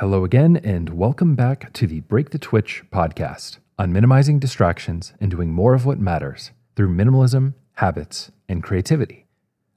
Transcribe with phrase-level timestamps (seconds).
[0.00, 5.30] Hello again, and welcome back to the Break the Twitch podcast on minimizing distractions and
[5.30, 9.24] doing more of what matters through minimalism, habits, and creativity.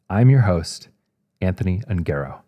[0.10, 0.90] I'm your host,
[1.40, 2.42] Anthony Ungaro.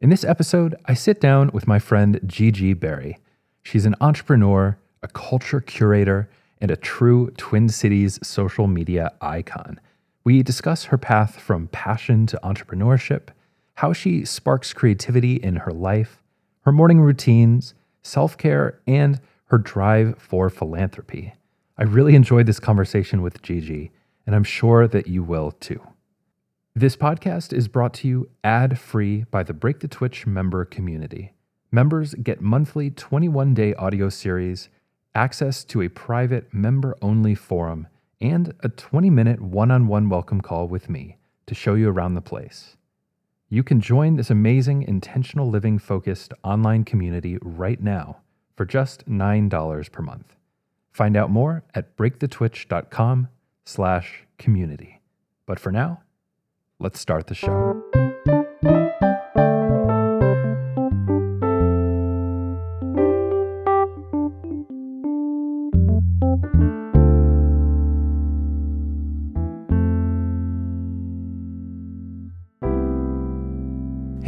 [0.00, 3.18] In this episode, I sit down with my friend Gigi Berry.
[3.64, 6.30] She's an entrepreneur, a culture curator,
[6.60, 9.80] and a true Twin Cities social media icon.
[10.22, 13.30] We discuss her path from passion to entrepreneurship,
[13.74, 16.20] how she sparks creativity in her life,
[16.64, 21.34] her morning routines, self care, and her drive for philanthropy.
[21.76, 23.90] I really enjoyed this conversation with Gigi,
[24.26, 25.80] and I'm sure that you will too.
[26.74, 31.34] This podcast is brought to you ad free by the Break the Twitch member community.
[31.70, 34.70] Members get monthly 21 day audio series,
[35.14, 37.88] access to a private member only forum,
[38.20, 42.14] and a 20 minute one on one welcome call with me to show you around
[42.14, 42.76] the place.
[43.54, 48.16] You can join this amazing intentional living focused online community right now
[48.56, 50.34] for just $9 per month.
[50.90, 53.28] Find out more at breakthetwitch.com
[53.64, 55.02] slash community.
[55.46, 56.02] But for now,
[56.80, 58.03] let's start the show.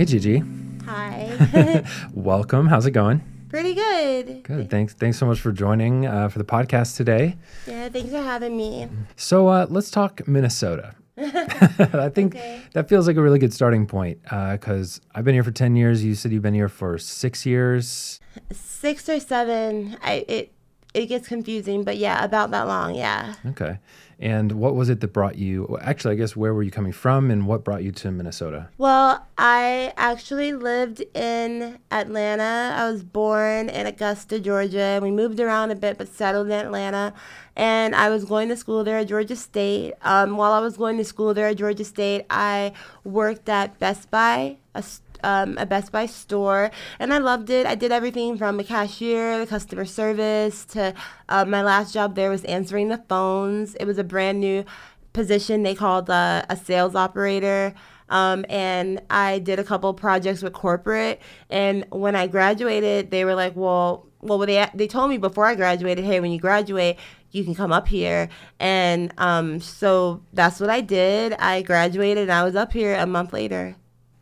[0.07, 0.41] Gigi,
[0.85, 1.85] Hi.
[2.15, 2.69] welcome.
[2.69, 3.21] How's it going?
[3.49, 4.45] Pretty good.
[4.45, 4.71] Good.
[4.71, 4.95] Thanks.
[4.95, 7.37] Thanks so much for joining uh, for the podcast today.
[7.67, 8.89] Yeah, thanks for having me.
[9.17, 10.95] So uh, let's talk Minnesota.
[11.19, 12.63] I think Okay.
[12.75, 16.05] that feels like a really good starting point because I've been here for ten years.
[16.05, 18.20] You said you've been here for six years.
[18.53, 19.97] Six or seven.
[20.05, 20.53] I it
[20.97, 22.94] it gets confusing, but yeah, about that long.
[22.94, 23.34] Yeah.
[23.44, 23.78] Okay.
[24.19, 25.77] And what was it that brought you?
[25.83, 28.70] Actually, I guess where were you coming from, and what brought you to Minnesota?
[28.78, 32.74] Well, I actually lived in Atlanta.
[32.74, 35.00] I was born in Augusta, Georgia.
[35.02, 37.12] We moved around a bit, but settled in Atlanta.
[37.56, 39.92] And I was going to school there at Georgia State.
[40.00, 42.73] Um, while I was going to school there at Georgia State, I
[43.05, 44.83] worked at Best Buy, a,
[45.23, 47.67] um, a Best Buy store, and I loved it.
[47.67, 50.95] I did everything from the cashier, the customer service, to
[51.29, 53.75] uh, my last job there was answering the phones.
[53.77, 54.65] It was a brand new
[55.13, 57.75] position they called uh, a sales operator.
[58.09, 61.21] Um, and I did a couple projects with corporate.
[61.51, 65.55] And when I graduated, they were like, "Well, well, they they told me before I
[65.55, 66.98] graduated, hey, when you graduate,
[67.33, 68.29] you can come up here."
[68.61, 71.33] And um, so that's what I did.
[71.35, 73.77] I graduated, and I was up here a month later.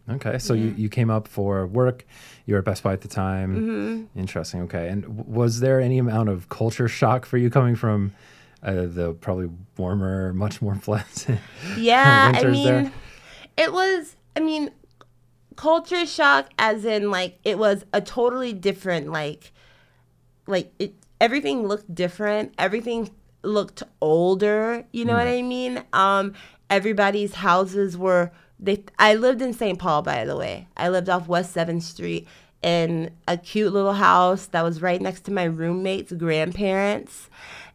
[0.08, 2.06] Okay, so you, you came up for work.
[2.44, 3.56] You were at Best Buy at the time.
[3.56, 4.18] Mm-hmm.
[4.20, 4.62] Interesting.
[4.62, 8.12] Okay, and w- was there any amount of culture shock for you coming from
[8.62, 9.48] uh, the probably
[9.78, 11.40] warmer, much more pleasant?
[11.78, 12.92] Yeah, I mean, there?
[13.56, 14.16] it was.
[14.36, 14.72] I mean,
[15.56, 19.52] culture shock, as in like it was a totally different like,
[20.46, 20.94] like it.
[21.18, 22.52] Everything looked different.
[22.58, 23.08] Everything
[23.42, 24.84] looked older.
[24.92, 25.82] You know what I mean?
[25.94, 26.34] Um,
[26.68, 28.32] everybody's houses were.
[28.64, 28.84] They.
[28.98, 29.78] I lived in St.
[29.78, 30.68] Paul, by the way.
[30.76, 32.26] I lived off West Seventh Street
[32.62, 37.28] in a cute little house that was right next to my roommate's grandparents,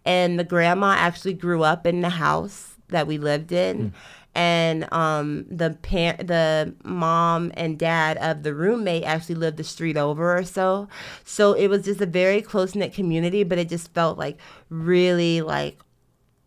[0.04, 3.94] and the grandma actually grew up in the house that we lived in
[4.36, 9.98] and um, the par- the mom and dad of the roommate actually lived the street
[9.98, 10.88] over or so.
[11.26, 14.38] So it was just a very close knit community, but it just felt like
[14.70, 15.80] really like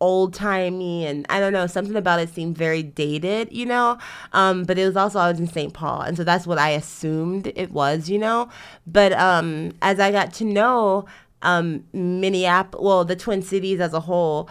[0.03, 3.97] old timey and I don't know something about it seemed very dated, you know.
[4.33, 5.73] Um, but it was also I was in St.
[5.73, 8.49] Paul, and so that's what I assumed it was, you know.
[8.85, 11.05] But um, as I got to know
[11.41, 14.49] um, Minneapolis, well, the Twin Cities as a whole,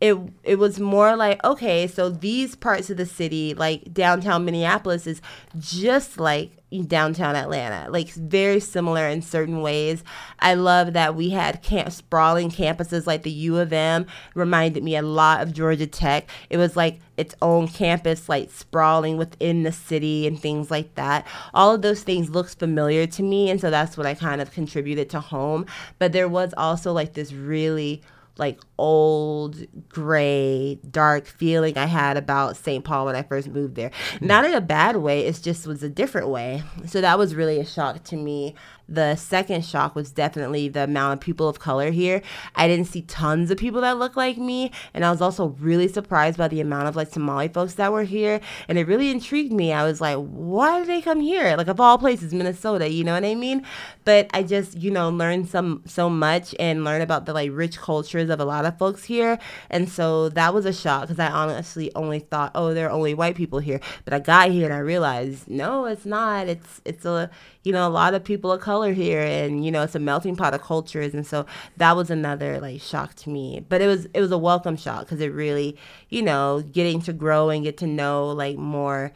[0.00, 5.06] it it was more like okay, so these parts of the city, like downtown Minneapolis,
[5.06, 5.20] is
[5.58, 6.52] just like
[6.86, 10.02] downtown Atlanta, like very similar in certain ways.
[10.38, 14.06] I love that we had camp sprawling campuses like the U of M.
[14.34, 16.30] Reminded me a lot of Georgia Tech.
[16.48, 21.26] It was like its own campus, like sprawling within the city and things like that.
[21.52, 24.52] All of those things looks familiar to me, and so that's what I kind of
[24.52, 25.66] contributed to home.
[25.98, 28.02] But there was also like this really
[28.40, 29.58] like old,
[29.90, 32.82] gray, dark feeling I had about St.
[32.82, 33.90] Paul when I first moved there.
[34.18, 34.26] Hmm.
[34.26, 36.62] Not in a bad way, it just was a different way.
[36.86, 38.54] So that was really a shock to me.
[38.90, 42.22] The second shock was definitely the amount of people of color here.
[42.56, 45.86] I didn't see tons of people that look like me, and I was also really
[45.86, 49.52] surprised by the amount of like Somali folks that were here, and it really intrigued
[49.52, 49.72] me.
[49.72, 51.56] I was like, why did they come here?
[51.56, 53.64] Like of all places, Minnesota, you know what I mean?
[54.04, 57.78] But I just, you know, learned some so much and learn about the like rich
[57.78, 59.38] cultures of a lot of folks here.
[59.70, 63.14] And so that was a shock because I honestly only thought, oh, there are only
[63.14, 63.80] white people here.
[64.04, 66.48] But I got here and I realized, no, it's not.
[66.48, 67.30] It's it's a
[67.62, 70.36] you know a lot of people of color here, and you know it's a melting
[70.36, 71.14] pot of cultures.
[71.14, 71.46] And so
[71.76, 73.64] that was another like shock to me.
[73.68, 75.76] But it was it was a welcome shock because it really
[76.08, 79.12] you know getting to grow and get to know like more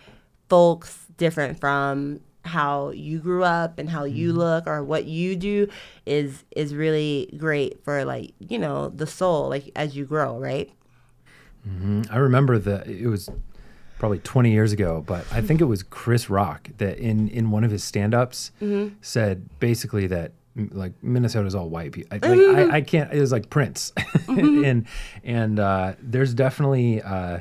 [0.49, 4.39] folks different from how you grew up and how you mm-hmm.
[4.39, 5.67] look or what you do
[6.05, 10.71] is is really great for like you know the soul like as you grow right
[11.67, 12.03] mm-hmm.
[12.11, 13.31] i remember that it was
[14.05, 17.65] probably 20 years ago but i think it was chris rock that in in one
[17.65, 18.95] of his stand-ups mm-hmm.
[19.01, 22.17] said basically that like Minnesota's all white people.
[22.23, 23.13] I, like, I, I, can't.
[23.13, 24.65] It was like Prince, mm-hmm.
[24.65, 24.87] and
[25.25, 27.41] and uh, there's definitely uh,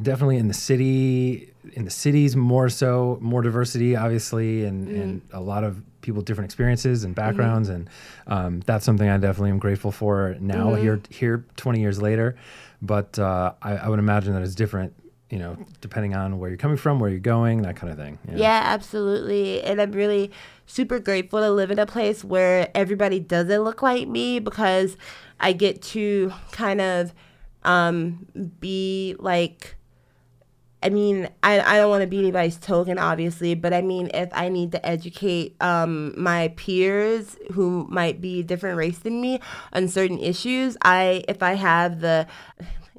[0.00, 5.00] definitely in the city in the cities more so more diversity obviously and mm-hmm.
[5.00, 7.76] and a lot of people different experiences and backgrounds mm-hmm.
[7.76, 7.90] and
[8.28, 10.82] um, that's something I definitely am grateful for now mm-hmm.
[10.82, 12.36] here here 20 years later.
[12.80, 14.94] But uh, I, I would imagine that it's different
[15.30, 18.18] you know, depending on where you're coming from, where you're going, that kind of thing.
[18.28, 18.36] Yeah.
[18.36, 19.62] yeah, absolutely.
[19.62, 20.30] And I'm really
[20.66, 24.96] super grateful to live in a place where everybody doesn't look like me because
[25.40, 27.14] I get to kind of
[27.64, 28.26] um,
[28.60, 29.76] be like,
[30.82, 34.28] I mean, I, I don't want to be anybody's token, obviously, but I mean, if
[34.32, 39.40] I need to educate um, my peers who might be different race than me
[39.72, 42.26] on certain issues, I if I have the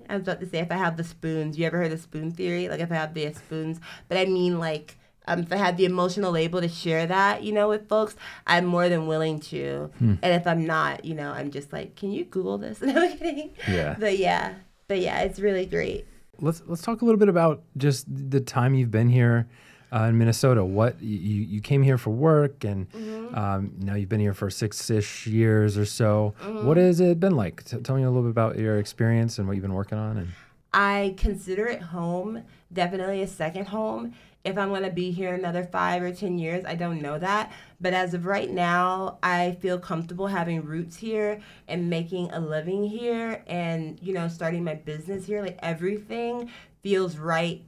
[0.10, 1.58] I was about to say if I have the spoons.
[1.58, 2.70] You ever heard the spoon theory?
[2.70, 4.98] Like if I have the spoons, but I mean like
[5.28, 8.16] um, if I have the emotional label to share that, you know, with folks,
[8.46, 9.90] I'm more than willing to.
[9.98, 10.16] Hmm.
[10.22, 12.82] And if I'm not, you know, I'm just like, can you Google this?
[12.86, 13.52] No I'm kidding.
[13.68, 13.96] Yeah.
[14.00, 14.54] But yeah,
[14.88, 16.06] but yeah, it's really great.
[16.40, 19.48] Let's let's talk a little bit about just the time you've been here
[19.96, 20.64] uh, in Minnesota.
[20.64, 23.36] What you you came here for work, and mm-hmm.
[23.36, 26.34] um, now you've been here for six ish years or so.
[26.42, 26.68] Mm-hmm.
[26.68, 27.64] What has it been like?
[27.64, 30.18] T- tell me a little bit about your experience and what you've been working on.
[30.18, 30.32] And
[30.74, 32.44] I consider it home,
[32.74, 34.14] definitely a second home.
[34.44, 37.52] If I'm going to be here another five or 10 years, I don't know that.
[37.82, 42.84] But as of right now, I feel comfortable having roots here and making a living
[42.84, 45.42] here and, you know, starting my business here.
[45.42, 46.52] Like everything
[46.84, 47.64] feels right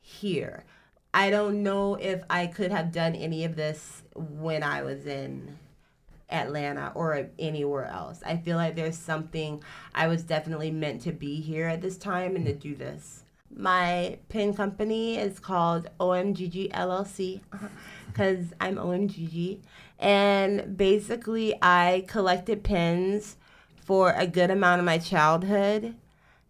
[0.00, 0.64] here.
[1.14, 5.56] I don't know if I could have done any of this when I was in
[6.28, 8.20] Atlanta or anywhere else.
[8.26, 9.62] I feel like there's something
[9.94, 13.22] I was definitely meant to be here at this time and to do this.
[13.54, 17.42] My pin company is called OMGG LLC
[18.08, 19.60] because I'm OMGG.
[20.00, 23.36] And basically, I collected pins
[23.76, 25.94] for a good amount of my childhood.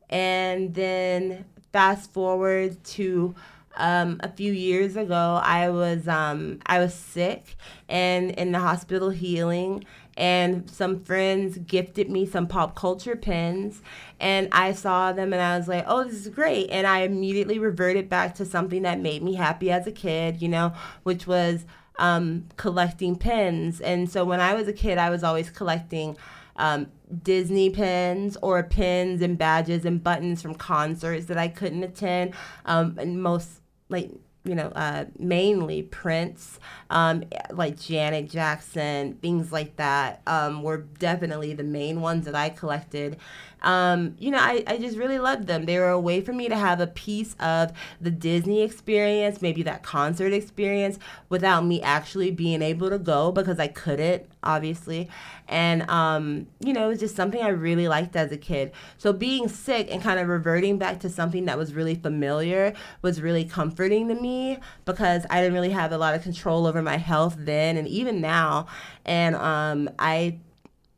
[0.08, 3.34] And then fast forward to
[3.76, 7.56] um, a few years ago, I was um, I was sick
[7.88, 9.84] and in the hospital healing,
[10.16, 13.82] and some friends gifted me some pop culture pins,
[14.20, 17.58] and I saw them and I was like, oh, this is great, and I immediately
[17.58, 20.72] reverted back to something that made me happy as a kid, you know,
[21.02, 21.64] which was
[21.98, 23.80] um, collecting pins.
[23.80, 26.16] And so when I was a kid, I was always collecting.
[26.56, 26.86] Um,
[27.22, 32.34] Disney pins or pins and badges and buttons from concerts that I couldn't attend.
[32.64, 33.60] Um, and most
[33.94, 34.10] like
[34.44, 36.60] you know, uh, mainly Prince,
[36.90, 42.50] um, like Janet Jackson, things like that um, were definitely the main ones that I
[42.50, 43.16] collected
[43.64, 45.64] um, you know, I, I just really loved them.
[45.64, 49.62] They were a way for me to have a piece of the Disney experience, maybe
[49.64, 55.08] that concert experience, without me actually being able to go because I couldn't, obviously.
[55.48, 58.72] And, um, you know, it was just something I really liked as a kid.
[58.98, 63.20] So being sick and kind of reverting back to something that was really familiar was
[63.20, 66.96] really comforting to me because I didn't really have a lot of control over my
[66.96, 68.66] health then and even now.
[69.04, 70.38] And um, I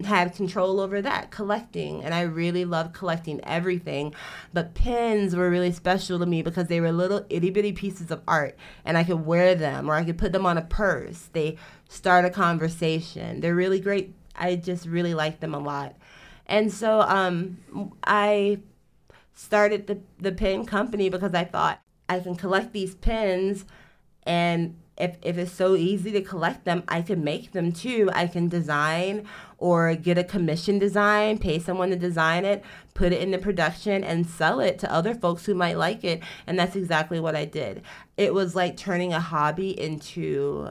[0.04, 2.04] had control over that collecting.
[2.04, 4.14] And i really loved collecting everything.
[4.52, 8.56] But pins were really special to me because they were little itty-bitty pieces of art
[8.84, 11.30] and i could wear them or i could put them on a purse.
[11.32, 11.56] They
[11.88, 13.40] start a conversation.
[13.40, 14.14] They're really great.
[14.34, 15.96] I just really like them a lot.
[16.46, 17.58] And so um,
[18.04, 18.60] i
[19.34, 23.66] started the, the pin company because i thought i can collect these pins
[24.22, 28.10] and if, if it's so easy to collect them, I can make them too.
[28.14, 29.26] I can design
[29.58, 32.62] or get a commission design, pay someone to design it,
[32.94, 36.22] put it into production, and sell it to other folks who might like it.
[36.46, 37.82] And that's exactly what I did.
[38.16, 40.70] It was like turning a hobby into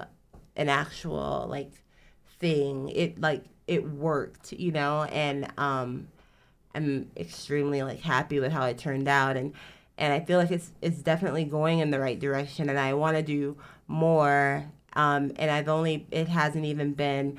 [0.55, 1.71] an actual like
[2.39, 2.89] thing.
[2.89, 6.07] It like it worked, you know, and um
[6.73, 9.53] I'm extremely like happy with how it turned out and
[9.97, 13.17] and I feel like it's it's definitely going in the right direction and I want
[13.17, 17.37] to do more um, and I've only it hasn't even been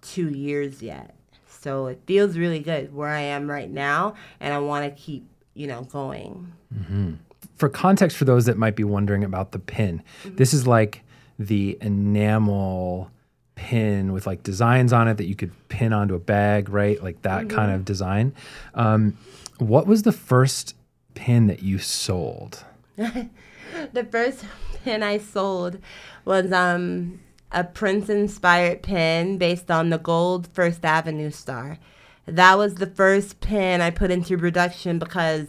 [0.00, 1.14] two years yet
[1.62, 5.28] So it feels really good where I am right now, and I want to keep,
[5.54, 6.52] you know, going.
[6.74, 7.12] Mm-hmm.
[7.54, 10.34] For context, for those that might be wondering about the pin, mm-hmm.
[10.34, 11.02] this is like
[11.38, 13.10] the enamel
[13.54, 17.00] pin with like designs on it that you could pin onto a bag, right?
[17.00, 17.56] Like that mm-hmm.
[17.56, 18.34] kind of design.
[18.74, 19.16] Um,
[19.58, 20.74] what was the first
[21.14, 22.64] pin that you sold?
[22.96, 24.44] the first
[24.84, 25.78] pin I sold
[26.24, 27.20] was um,
[27.50, 31.78] a Prince inspired pin based on the gold First Avenue star.
[32.26, 35.48] That was the first pin I put into production because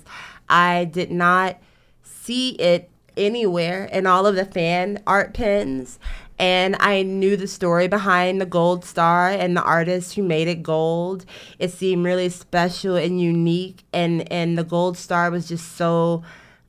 [0.50, 1.58] I did not
[2.04, 6.00] see it anywhere in all of the fan art pins.
[6.40, 10.64] And I knew the story behind the gold star and the artist who made it
[10.64, 11.26] gold.
[11.60, 13.84] It seemed really special and unique.
[13.94, 16.24] And, and the gold star was just so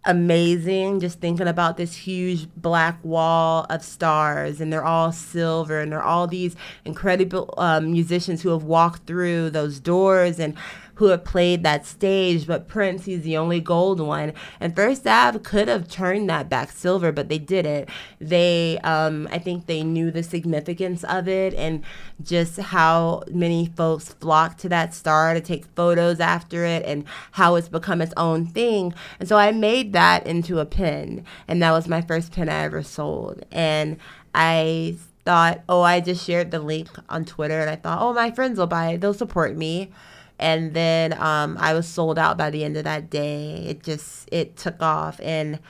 [0.06, 5.90] amazing just thinking about this huge black wall of stars and they're all silver and
[5.90, 10.54] they're all these incredible um, musicians who have walked through those doors and
[10.96, 14.32] who have played that stage, but Prince, he's the only gold one.
[14.60, 17.88] And First Ave could have turned that back silver, but they didn't.
[18.20, 21.82] They, um, I think they knew the significance of it and
[22.22, 27.56] just how many folks flocked to that star to take photos after it and how
[27.56, 28.94] it's become its own thing.
[29.18, 32.64] And so I made that into a pin, and that was my first pin I
[32.64, 33.44] ever sold.
[33.50, 33.98] And
[34.34, 38.30] I thought, oh, I just shared the link on Twitter, and I thought, oh, my
[38.30, 39.90] friends will buy it, they'll support me
[40.38, 43.64] and then um, I was sold out by the end of that day.
[43.66, 45.60] It just it took off, and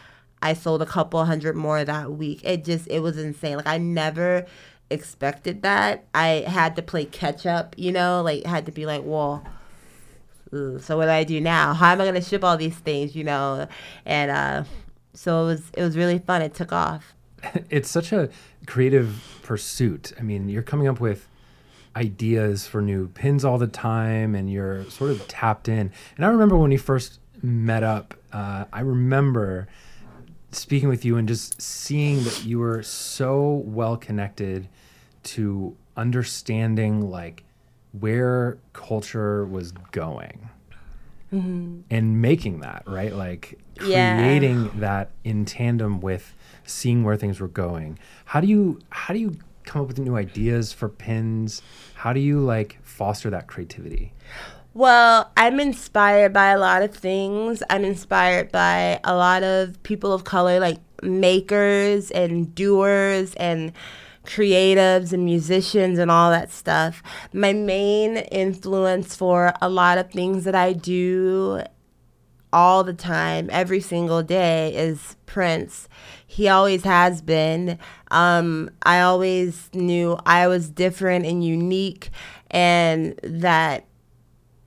[0.42, 2.40] I sold a couple hundred more that week.
[2.44, 3.56] It just it was insane.
[3.56, 4.46] Like I never
[4.90, 6.04] expected that.
[6.14, 9.44] I had to play catch up, you know, like had to be like, well.
[10.50, 11.74] so what do I do now?
[11.74, 13.66] How am I gonna ship all these things, you know?
[14.04, 14.64] And uh,
[15.12, 16.42] so it was it was really fun.
[16.42, 17.14] It took off.
[17.68, 18.30] It's such a
[18.66, 20.12] creative pursuit.
[20.18, 21.28] I mean, you're coming up with
[21.96, 25.92] ideas for new pins all the time and you're sort of tapped in.
[26.16, 29.68] And I remember when we first met up, uh, I remember
[30.50, 34.68] speaking with you and just seeing that you were so well connected
[35.22, 37.44] to understanding like
[37.92, 40.48] where culture was going
[41.32, 41.80] mm-hmm.
[41.90, 44.70] and making that right like creating yeah.
[44.74, 46.34] that in tandem with
[46.64, 50.16] seeing where things were going how do you how do you come up with new
[50.16, 51.62] ideas for pins?
[51.94, 54.12] How do you like foster that creativity?
[54.74, 57.62] Well, I'm inspired by a lot of things.
[57.70, 63.72] I'm inspired by a lot of people of color, like makers and doers and
[64.24, 67.02] creatives and musicians and all that stuff.
[67.32, 71.62] My main influence for a lot of things that I do
[72.54, 75.88] all the time, every single day, is Prince.
[76.26, 77.78] He always has been.
[78.10, 82.10] Um, I always knew I was different and unique,
[82.50, 83.84] and that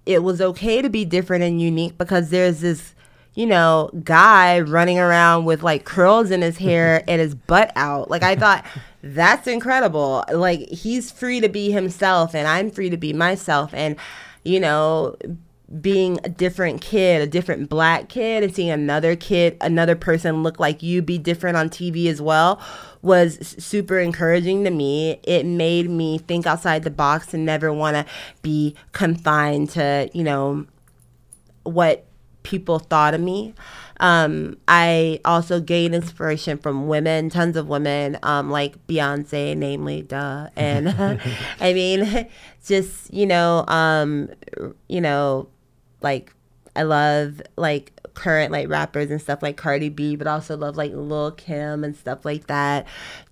[0.05, 2.93] it was okay to be different and unique because there's this
[3.33, 8.09] you know, guy running around with like curls in his hair and his butt out.
[8.09, 8.65] Like I thought
[9.03, 10.23] that's incredible.
[10.33, 13.95] Like he's free to be himself and I'm free to be myself and
[14.43, 15.15] you know,
[15.81, 20.59] being a different kid, a different black kid, and seeing another kid, another person look
[20.59, 22.61] like you be different on TV as well
[23.01, 25.19] was super encouraging to me.
[25.23, 28.05] It made me think outside the box and never want to
[28.41, 30.65] be confined to, you know,
[31.63, 32.05] what
[32.43, 33.53] people thought of me.
[33.99, 40.49] Um, I also gained inspiration from women, tons of women, um, like Beyonce, namely, duh.
[40.55, 40.89] And
[41.59, 42.27] I mean,
[42.65, 44.29] just you know, um,
[44.87, 45.49] you know,
[46.01, 46.33] like
[46.75, 50.91] I love like current like rappers and stuff like Cardi B, but also love like
[50.93, 52.85] Lil Kim and stuff like that.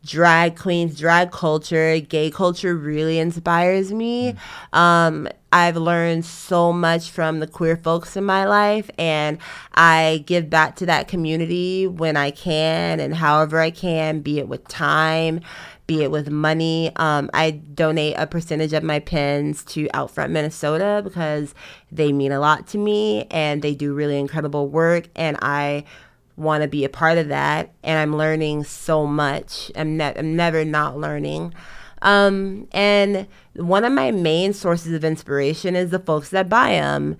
[0.05, 4.35] Drag queens, drag culture, gay culture really inspires me.
[4.73, 4.77] Mm.
[4.77, 9.37] Um, I've learned so much from the queer folks in my life, and
[9.73, 14.47] I give back to that community when I can and however I can, be it
[14.47, 15.39] with time,
[15.87, 16.91] be it with money.
[16.97, 21.53] Um, I donate a percentage of my pins to Outfront Minnesota because
[21.91, 25.07] they mean a lot to me and they do really incredible work.
[25.15, 25.85] And I
[26.37, 27.71] want to be a part of that.
[27.83, 29.71] And I'm learning so much.
[29.75, 31.53] I'm, ne- I'm never not learning.
[32.01, 37.17] Um, and one of my main sources of inspiration is the folks that buy them.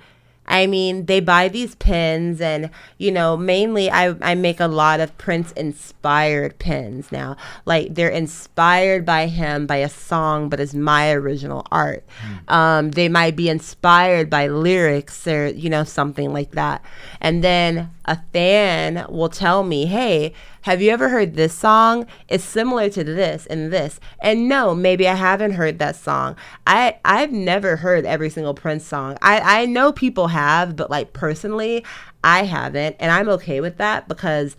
[0.48, 2.70] I mean, they buy these pins, and
[3.00, 7.36] you know, mainly I, I make a lot of Prince inspired pins now.
[7.66, 12.06] Like they're inspired by him by a song, but it's my original art.
[12.22, 12.54] Mm.
[12.54, 16.84] Um, they might be inspired by lyrics or you know something like that,
[17.22, 22.08] and then a fan will tell me, "Hey, have you ever heard this song?
[22.28, 26.36] It's similar to this and this." And no, maybe I haven't heard that song.
[26.66, 29.18] I I've never heard every single Prince song.
[29.22, 31.84] I I know people have, but like personally,
[32.24, 34.56] I haven't, and I'm okay with that because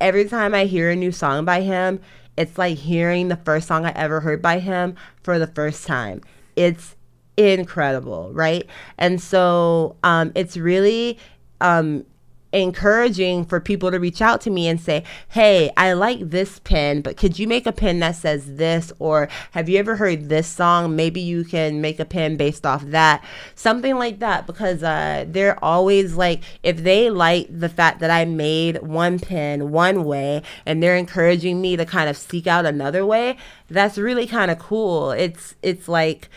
[0.00, 2.00] every time I hear a new song by him,
[2.36, 6.20] it's like hearing the first song I ever heard by him for the first time.
[6.54, 6.96] It's
[7.36, 8.66] incredible, right?
[8.98, 11.18] And so um, it's really
[11.60, 12.04] um,
[12.52, 17.02] encouraging for people to reach out to me and say, Hey, I like this pen,
[17.02, 18.92] but could you make a pen that says this?
[18.98, 20.96] Or have you ever heard this song?
[20.96, 23.24] Maybe you can make a pen based off that.
[23.54, 28.24] Something like that, because uh, they're always like, if they like the fact that I
[28.24, 33.04] made one pen one way and they're encouraging me to kind of seek out another
[33.04, 33.36] way,
[33.68, 35.10] that's really kind of cool.
[35.10, 36.28] It's, it's like,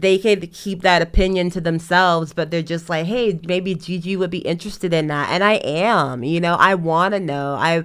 [0.00, 4.30] they could keep that opinion to themselves, but they're just like, hey, maybe Gigi would
[4.30, 5.30] be interested in that.
[5.30, 7.54] And I am, you know, I want to know.
[7.54, 7.84] I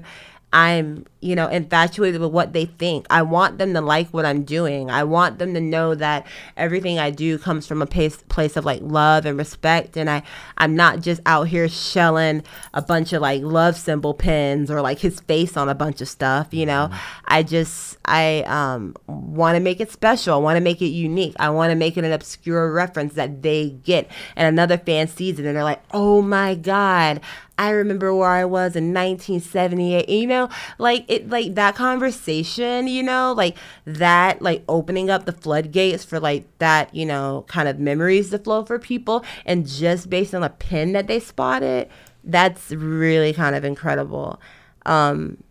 [0.53, 3.07] I'm, you know, infatuated with what they think.
[3.09, 4.89] I want them to like what I'm doing.
[4.89, 6.25] I want them to know that
[6.55, 9.97] everything I do comes from a place, place of like love and respect.
[9.97, 10.23] And I,
[10.57, 14.99] I'm not just out here shelling a bunch of like love symbol pins or like
[14.99, 16.53] his face on a bunch of stuff.
[16.53, 17.25] You know, mm-hmm.
[17.25, 20.35] I just, I um, want to make it special.
[20.35, 21.35] I want to make it unique.
[21.37, 24.09] I want to make it an obscure reference that they get.
[24.37, 27.19] And another fan sees it and they're like, oh my God,
[27.57, 30.09] I remember where I was in 1978.
[30.09, 32.87] You know, like it, like that conversation.
[32.87, 36.93] You know, like that, like opening up the floodgates for like that.
[36.93, 40.93] You know, kind of memories to flow for people, and just based on a pin
[40.93, 41.89] that they spotted,
[42.23, 44.39] that's really kind of incredible.
[44.85, 45.43] Um,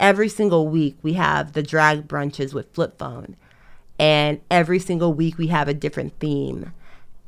[0.00, 3.36] every single week we have the drag brunches with Flip Phone,
[3.98, 6.72] and every single week we have a different theme,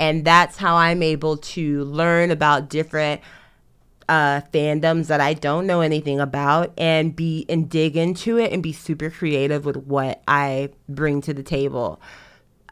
[0.00, 3.20] and that's how I'm able to learn about different
[4.08, 8.62] uh, fandoms that I don't know anything about and be and dig into it and
[8.62, 12.00] be super creative with what I bring to the table.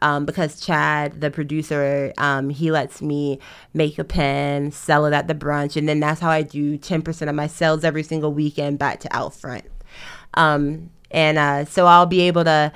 [0.01, 3.39] Um, because Chad, the producer, um, he lets me
[3.73, 7.29] make a pen, sell it at the brunch, and then that's how I do 10%
[7.29, 9.63] of my sales every single weekend back to Outfront.
[10.33, 12.73] Um, and uh, so I'll be able to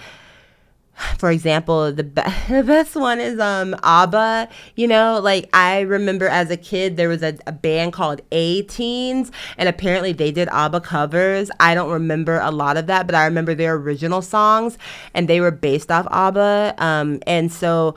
[1.17, 4.49] for example, the, be- the best one is um ABBA.
[4.75, 9.31] You know, like I remember as a kid there was a, a band called A-Teens,
[9.57, 11.49] and apparently they did ABBA covers.
[11.59, 14.77] I don't remember a lot of that, but I remember their original songs,
[15.13, 16.75] and they were based off ABBA.
[16.77, 17.95] Um, and so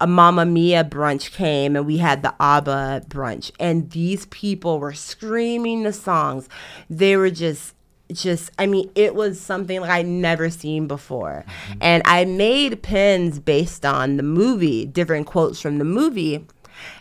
[0.00, 4.92] a Mamma Mia brunch came and we had the ABBA brunch and these people were
[4.92, 6.48] screaming the songs.
[6.90, 7.74] They were just
[8.12, 11.44] just I mean it was something like I'd never seen before.
[11.46, 11.78] Mm-hmm.
[11.80, 16.46] And I made pins based on the movie, different quotes from the movie,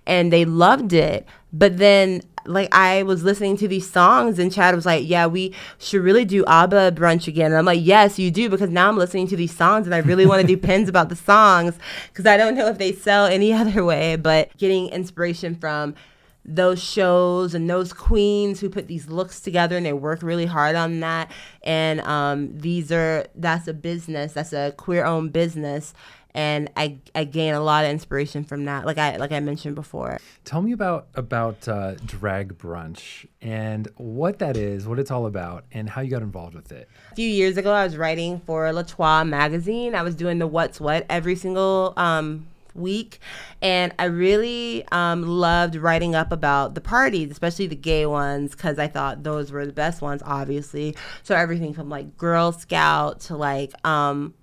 [0.06, 1.28] and they loved it.
[1.52, 5.54] But then like I was listening to these songs and Chad was like, "Yeah, we
[5.78, 8.98] should really do ABBA brunch again." And I'm like, "Yes, you do because now I'm
[8.98, 11.78] listening to these songs and I really want to do pins about the songs
[12.10, 15.96] because I don't know if they sell any other way, but getting inspiration from
[16.46, 20.76] those shows and those queens who put these looks together and they work really hard
[20.76, 21.32] on that.
[21.64, 25.94] And um, these are that's a business that's a queer owned business.
[26.36, 29.76] And I, I gain a lot of inspiration from that like i like i mentioned
[29.76, 30.18] before.
[30.46, 35.66] Tell me about about uh, drag brunch and what that is what it's all about
[35.72, 36.90] and how you got involved with it.
[37.12, 39.94] A few years ago i was writing for L'Etoile magazine.
[39.94, 43.20] I was doing the what's what every single um, week.
[43.62, 48.80] And I really um, loved writing up about the parties, especially the gay ones, because
[48.80, 50.96] I thought those were the best ones, obviously.
[51.24, 54.34] So everything from like Girl Scout to like, um,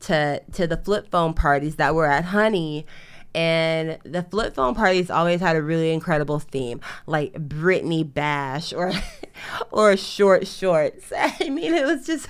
[0.00, 2.86] to, to the flip phone parties that were at Honey
[3.34, 8.92] and the flip phone parties always had a really incredible theme, like Britney Bash or
[9.70, 11.12] or short shorts.
[11.16, 12.28] I mean, it was just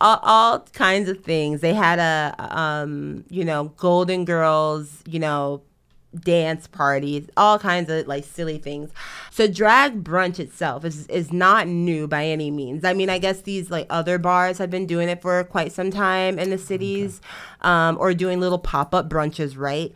[0.00, 1.60] all, all, kinds of things.
[1.60, 5.62] They had a, um, you know, Golden Girls, you know,
[6.14, 8.90] dance parties, all kinds of like silly things.
[9.30, 12.84] So drag brunch itself is is not new by any means.
[12.84, 15.90] I mean, I guess these like other bars have been doing it for quite some
[15.90, 17.20] time in the cities,
[17.60, 17.68] okay.
[17.70, 19.92] um, or doing little pop up brunches, right?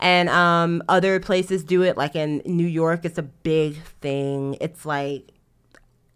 [0.00, 1.96] And um, other places do it.
[1.96, 4.56] Like in New York, it's a big thing.
[4.60, 5.30] It's like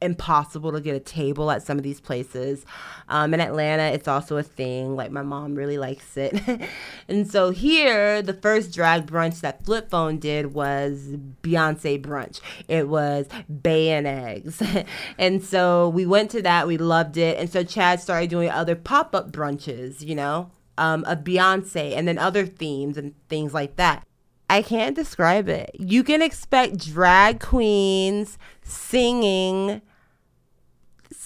[0.04, 2.64] impossible to get a table at some of these places.
[3.08, 4.94] Um, in Atlanta, it's also a thing.
[4.96, 6.40] Like my mom really likes it.
[7.08, 12.40] and so here, the first drag brunch that Flip Phone did was Beyonce brunch.
[12.68, 13.26] It was
[13.62, 14.62] Bey and Eggs.
[15.18, 16.66] and so we went to that.
[16.66, 17.38] We loved it.
[17.38, 22.06] And so Chad started doing other pop up brunches, you know, um, of Beyonce and
[22.06, 24.06] then other themes and things like that.
[24.50, 25.70] I can't describe it.
[25.78, 29.80] You can expect drag queens singing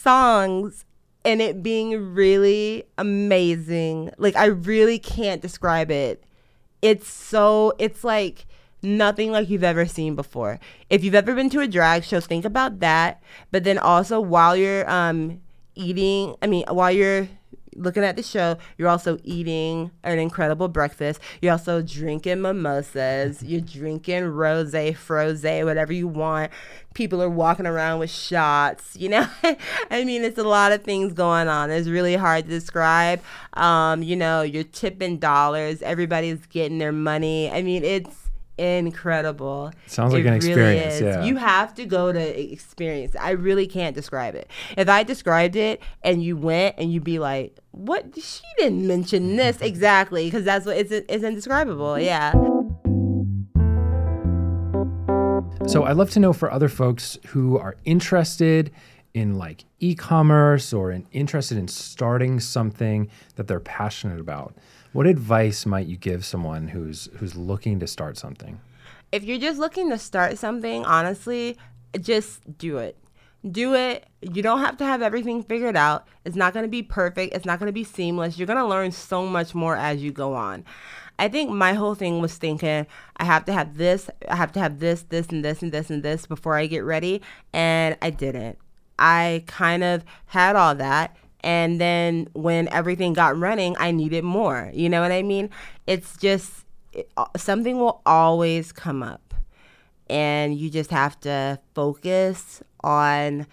[0.09, 0.87] songs
[1.23, 4.11] and it being really amazing.
[4.17, 6.25] Like I really can't describe it.
[6.81, 8.47] It's so it's like
[8.83, 10.61] nothing like you've ever seen before.
[10.89, 13.23] If you've ever been to a drag show, think about that.
[13.51, 15.43] But then also while you're um
[15.75, 17.29] eating, I mean while you're
[17.79, 21.21] looking at the show, you're also eating an incredible breakfast.
[21.41, 23.43] You're also drinking mimosas.
[23.49, 26.53] You're drinking rose, froze, whatever you want.
[26.95, 28.97] People are walking around with shots.
[29.09, 29.29] You know,
[29.93, 31.71] I mean, it's a lot of things going on.
[31.71, 33.23] It's really hard to describe.
[33.53, 35.83] Um, you know, you're tipping dollars.
[35.83, 37.49] Everybody's getting their money.
[37.49, 38.28] I mean, it's
[38.59, 39.73] incredible.
[39.87, 41.01] Sounds like it an experience.
[41.01, 41.25] Really yeah.
[41.25, 43.15] You have to go to experience.
[43.19, 44.51] I really can't describe it.
[44.77, 48.07] If I described it and you went and you'd be like, "What?
[48.17, 51.95] She didn't mention this exactly," because that's what it's it's indescribable.
[51.95, 52.05] Mm-hmm.
[52.05, 52.33] Yeah.
[55.67, 58.71] So I'd love to know for other folks who are interested
[59.13, 64.55] in like e-commerce or in, interested in starting something that they're passionate about.
[64.99, 68.61] What advice might you give someone who's who's looking to start something?
[69.13, 71.57] If you're just looking to start something, honestly,
[72.01, 72.99] just do it.
[73.49, 74.09] Do it.
[74.23, 76.09] You don't have to have everything figured out.
[76.25, 77.33] It's not going to be perfect.
[77.33, 78.39] It's not going to be seamless.
[78.39, 80.65] You're going to learn so much more as you go on.
[81.17, 82.85] I think my whole thing was thinking
[83.19, 85.91] I have to have this, I have to have this, this, and this, and this,
[85.91, 87.23] and this before I get ready.
[87.53, 88.59] And I didn't.
[88.99, 94.71] I kind of had all that and then when everything got running, I needed more.
[94.75, 95.51] You know what I mean?
[95.87, 99.35] It's just it, something will always come up.
[100.11, 103.47] And you just have to focus on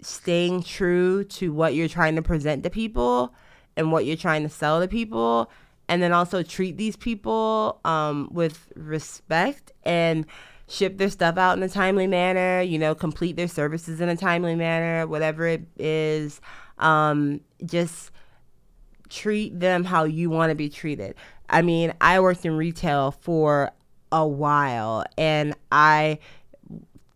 [0.00, 3.34] staying true to what you're trying to present to people
[3.76, 5.50] and what you're trying to sell to people.
[5.88, 10.26] And then also treat these people um, with respect and
[10.68, 14.16] ship their stuff out in a timely manner, you know, complete their services in a
[14.16, 16.40] timely manner, whatever it is.
[16.78, 18.10] Um, just
[19.08, 21.14] treat them how you want to be treated.
[21.48, 23.70] I mean, I worked in retail for
[24.12, 26.18] a while and I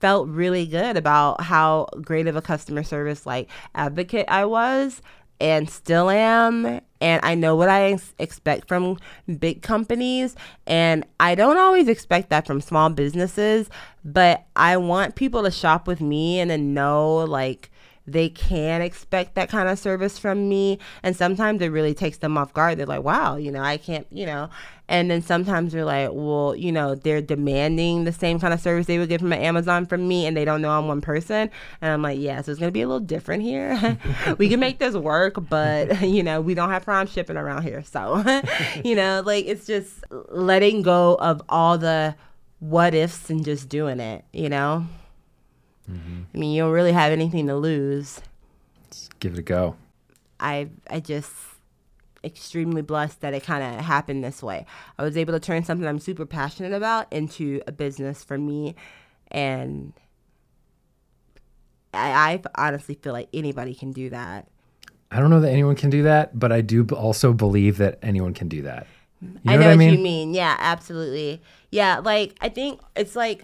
[0.01, 5.01] felt really good about how great of a customer service like advocate I was
[5.41, 8.97] and still am and I know what I ex- expect from
[9.39, 10.37] big companies
[10.69, 13.69] and I don't always expect that from small businesses
[14.05, 17.72] but I want people to shop with me and to know like
[18.07, 20.79] they can expect that kind of service from me.
[21.03, 22.79] And sometimes it really takes them off guard.
[22.79, 24.51] They're like, wow, you know, I can't, you know.
[24.89, 28.87] And then sometimes they're like, well, you know, they're demanding the same kind of service
[28.87, 31.51] they would get from Amazon from me and they don't know I'm one person.
[31.81, 33.99] And I'm like, yeah, so it's going to be a little different here.
[34.39, 37.83] we can make this work, but, you know, we don't have prime shipping around here.
[37.85, 38.23] So,
[38.85, 42.17] you know, like it's just letting go of all the
[42.59, 44.87] what ifs and just doing it, you know?
[45.93, 46.23] Mm-hmm.
[46.35, 48.21] I mean, you don't really have anything to lose.
[48.85, 49.77] Let's give it a go.
[50.41, 51.33] I I just
[52.25, 54.67] extremely blessed that it kind of happened this way.
[54.99, 58.75] I was able to turn something I'm super passionate about into a business for me,
[59.31, 59.93] and
[61.95, 64.49] I, I honestly feel like anybody can do that.
[65.11, 68.33] I don't know that anyone can do that, but I do also believe that anyone
[68.33, 68.87] can do that.
[69.21, 69.95] You know I know what, I mean?
[69.95, 70.35] you mean.
[70.35, 71.41] Yeah, absolutely.
[71.71, 73.43] Yeah, like I think it's like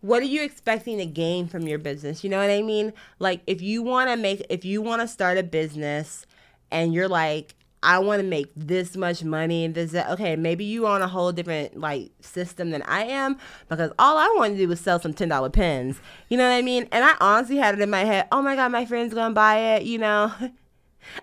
[0.00, 2.22] what are you expecting to gain from your business?
[2.22, 2.92] You know what I mean?
[3.18, 6.26] Like if you want to make if you want to start a business
[6.70, 10.86] and you're like I want to make this much money and this okay, maybe you
[10.86, 14.68] on a whole different like system than I am because all I wanted to do
[14.68, 16.00] was sell some $10 pens.
[16.28, 16.88] You know what I mean?
[16.90, 19.34] And I honestly had it in my head, "Oh my god, my friend's going to
[19.34, 20.32] buy it," you know.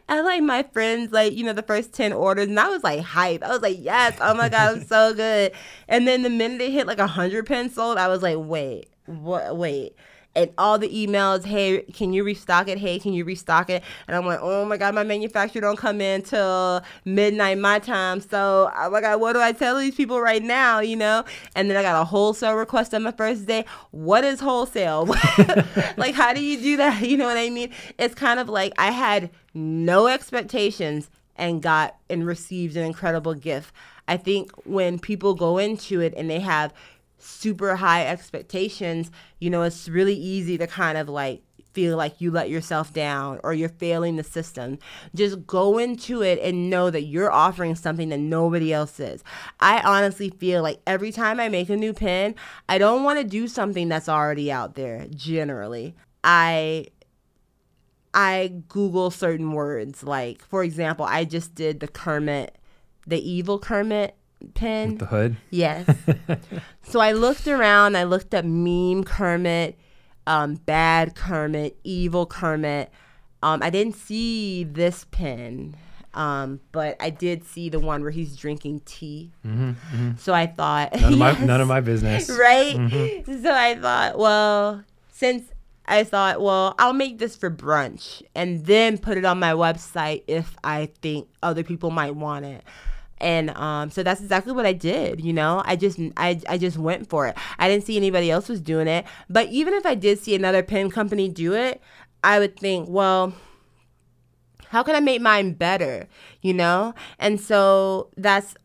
[0.08, 3.02] I like my friends, like, you know, the first 10 orders, and I was like
[3.02, 3.44] hype.
[3.44, 5.52] I was like, yes, oh my God, I'm so good.
[5.88, 8.90] And then the minute it hit like a 100 pens sold, I was like, wait,
[9.06, 9.96] what, wait
[10.36, 12.78] and all the emails, hey, can you restock it?
[12.78, 13.84] Hey, can you restock it?
[14.08, 18.20] And I'm like, oh my God, my manufacturer don't come in till midnight my time.
[18.20, 20.80] So I'm oh like, what do I tell these people right now?
[20.80, 21.24] You know?
[21.56, 23.66] And then I got a wholesale request on my first day.
[23.92, 25.06] What is wholesale?
[25.98, 27.04] like, how do you do that?
[27.16, 27.70] You know what I mean?
[28.00, 33.74] It's kind of like I had no expectations and got and received an incredible gift.
[34.08, 36.74] I think when people go into it and they have
[37.26, 41.42] super high expectations, you know, it's really easy to kind of like
[41.74, 44.80] feel like you let yourself down or you're failing the system.
[45.14, 49.24] Just go into it and know that you're offering something that nobody else is.
[49.60, 52.36] I honestly feel like every time I make a new pin,
[52.70, 55.96] I don't want to do something that's already out there generally.
[56.24, 56.88] I
[58.14, 60.02] I Google certain words.
[60.02, 62.58] Like, for example, I just did the Kermit,
[63.06, 64.16] the evil Kermit
[64.54, 64.98] pin.
[64.98, 65.38] The hood.
[65.50, 65.88] Yes.
[66.84, 67.96] so I looked around.
[67.98, 69.78] I looked up meme Kermit,
[70.28, 72.90] um, bad Kermit, evil Kermit.
[73.44, 75.76] Um, I didn't see this pin,
[76.16, 79.32] um, but I did see the one where he's drinking tea.
[80.18, 82.30] So I thought, Mm-hmm, None of my yes, none of my business.
[82.40, 82.76] right?
[82.76, 83.44] Mm-hmm.
[83.44, 85.52] So I thought, well, since
[85.88, 90.24] I thought, well, I'll make this for brunch and then put it on my website
[90.28, 92.64] if I think other people might want it.
[93.20, 95.22] And um, so that's exactly what I did.
[95.22, 97.38] You know, I just I, I just went for it.
[97.58, 99.06] I didn't see anybody else was doing it.
[99.30, 101.82] But even if I did see another pen company do it,
[102.24, 103.34] I would think, well,
[104.70, 106.08] how can I make mine better?
[106.42, 106.94] You know?
[107.20, 108.56] And so that's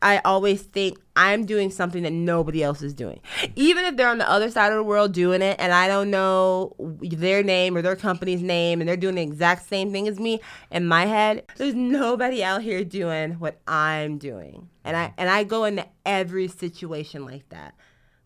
[0.00, 3.20] I always think I'm doing something that nobody else is doing.
[3.56, 6.10] Even if they're on the other side of the world doing it and I don't
[6.10, 10.18] know their name or their company's name and they're doing the exact same thing as
[10.18, 14.68] me in my head, there's nobody out here doing what I'm doing.
[14.84, 17.74] And I and I go into every situation like that.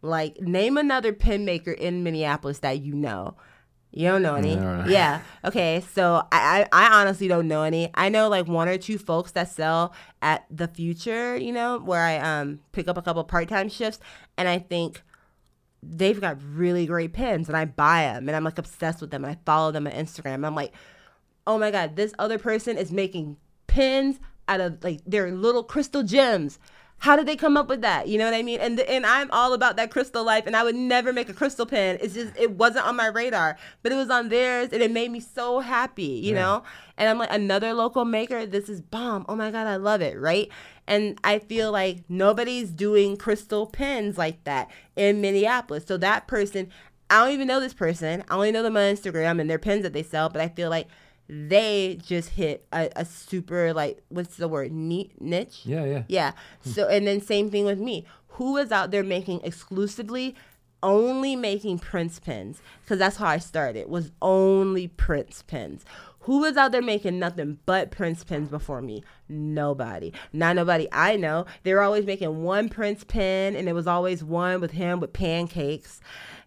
[0.03, 3.37] Like name another pen maker in Minneapolis that you know.
[3.93, 4.55] You don't know any.
[4.93, 5.23] Yeah.
[5.45, 5.83] Okay.
[5.93, 7.91] So I, I, I honestly don't know any.
[7.95, 12.03] I know like one or two folks that sell at the future, you know, where
[12.03, 13.99] I um pick up a couple part time shifts
[14.37, 15.03] and I think
[15.83, 19.25] they've got really great pins and I buy them and I'm like obsessed with them
[19.25, 20.45] and I follow them on Instagram.
[20.47, 20.73] I'm like,
[21.47, 24.19] oh my God, this other person is making pins
[24.49, 26.59] out of like their little crystal gems.
[26.99, 28.09] How did they come up with that?
[28.09, 28.59] You know what I mean?
[28.59, 31.67] And and I'm all about that crystal life, and I would never make a crystal
[31.67, 31.99] pin.
[32.01, 35.11] It's just it wasn't on my radar, but it was on theirs, and it made
[35.11, 36.63] me so happy, you know.
[36.97, 38.47] And I'm like another local maker.
[38.47, 39.27] This is bomb.
[39.29, 40.49] Oh my god, I love it, right?
[40.87, 45.85] And I feel like nobody's doing crystal pins like that in Minneapolis.
[45.87, 46.71] So that person,
[47.11, 48.25] I don't even know this person.
[48.29, 50.71] I only know them on Instagram and their pins that they sell, but I feel
[50.71, 50.89] like
[51.29, 54.73] they just hit a, a super like what's the word?
[54.73, 55.63] Neat niche?
[55.65, 56.03] Yeah, yeah.
[56.09, 56.33] yeah.
[56.65, 56.71] Hmm.
[56.71, 58.05] So and then same thing with me.
[58.29, 60.35] Who is out there making exclusively?
[60.83, 62.61] Only making prince pins.
[62.83, 65.85] Because that's how i started was only prince pins
[66.27, 71.17] who was out there making nothing but prince pins before me nobody not nobody i
[71.17, 75.01] know they were always making one prince pin and it was always one with him
[75.01, 76.01] with pancakes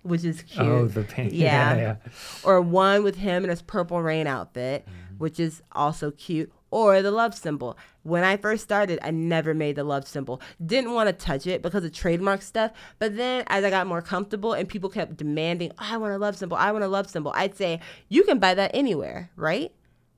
[0.03, 1.29] which is cute Oh, the pain.
[1.33, 1.75] yeah.
[1.75, 1.95] Yeah, yeah.
[2.43, 5.15] or one with him in his purple rain outfit, mm-hmm.
[5.17, 7.77] which is also cute, or the love symbol.
[8.09, 10.41] When I first started, I never made the love symbol.
[10.65, 12.71] Didn't want to touch it because of trademark stuff.
[12.97, 16.17] But then as I got more comfortable and people kept demanding, oh, I want a
[16.17, 19.71] love symbol, I want a love symbol, I'd say, you can buy that anywhere, right?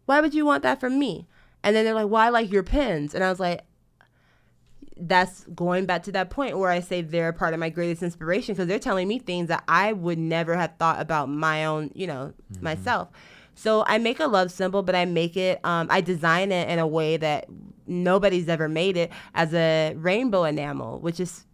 [0.06, 1.28] Why would you want that from me?
[1.64, 3.14] And then they're like, well, I like your pins.
[3.14, 3.62] And I was like,
[4.98, 8.54] that's going back to that point where I say they're part of my greatest inspiration
[8.54, 12.08] because they're telling me things that I would never have thought about my own, you
[12.08, 12.64] know, mm-hmm.
[12.64, 13.10] myself.
[13.62, 16.80] So I make a love symbol, but I make it, um, I design it in
[16.80, 17.45] a way that
[17.86, 21.45] nobody's ever made it as a rainbow enamel, which is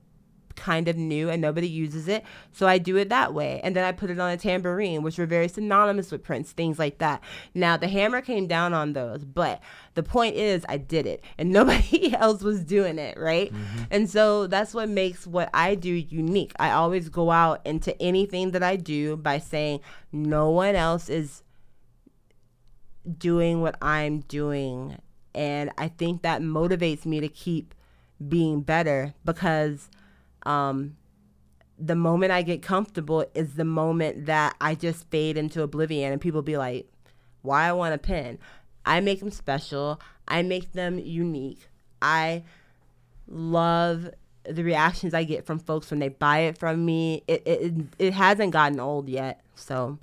[0.55, 2.23] kind of new and nobody uses it.
[2.53, 3.59] So I do it that way.
[3.61, 6.79] And then I put it on a tambourine, which were very synonymous with Prince, things
[6.79, 7.21] like that.
[7.53, 9.61] Now the hammer came down on those, but
[9.95, 13.51] the point is I did it and nobody else was doing it, right?
[13.91, 16.53] And so that's what makes what I do unique.
[16.57, 19.81] I always go out into anything that I do by saying
[20.13, 21.43] no one else is
[23.17, 24.97] doing what I'm doing.
[25.33, 27.73] And I think that motivates me to keep
[28.27, 29.89] being better because
[30.43, 30.97] um,
[31.77, 36.21] the moment I get comfortable is the moment that I just fade into oblivion and
[36.21, 36.91] people be like,
[37.41, 38.39] why I want a pen?
[38.85, 40.01] I make them special.
[40.27, 41.69] I make them unique.
[42.01, 42.43] I
[43.27, 44.09] love
[44.49, 47.23] the reactions I get from folks when they buy it from me.
[47.27, 49.41] It it, it hasn't gotten old yet.
[49.55, 49.99] So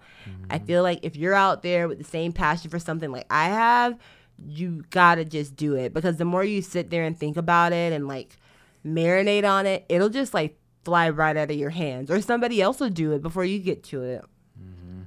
[0.50, 0.66] I mm-hmm.
[0.66, 3.98] feel like if you're out there with the same passion for something like I have,
[4.46, 7.92] you gotta just do it because the more you sit there and think about it
[7.92, 8.37] and like
[8.85, 12.80] marinate on it, it'll just like fly right out of your hands or somebody else
[12.80, 14.24] will do it before you get to it.
[14.61, 15.02] Mm-hmm.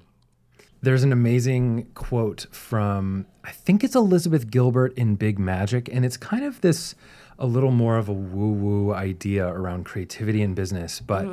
[0.81, 6.17] There's an amazing quote from, I think it's Elizabeth Gilbert in Big Magic, and it's
[6.17, 6.95] kind of this
[7.39, 10.99] a little more of a woo woo idea around creativity in business.
[10.99, 11.27] But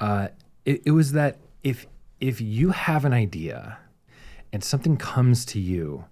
[0.00, 0.28] uh,
[0.64, 1.86] it, it was that if
[2.20, 3.78] if you have an idea
[4.52, 6.04] and something comes to you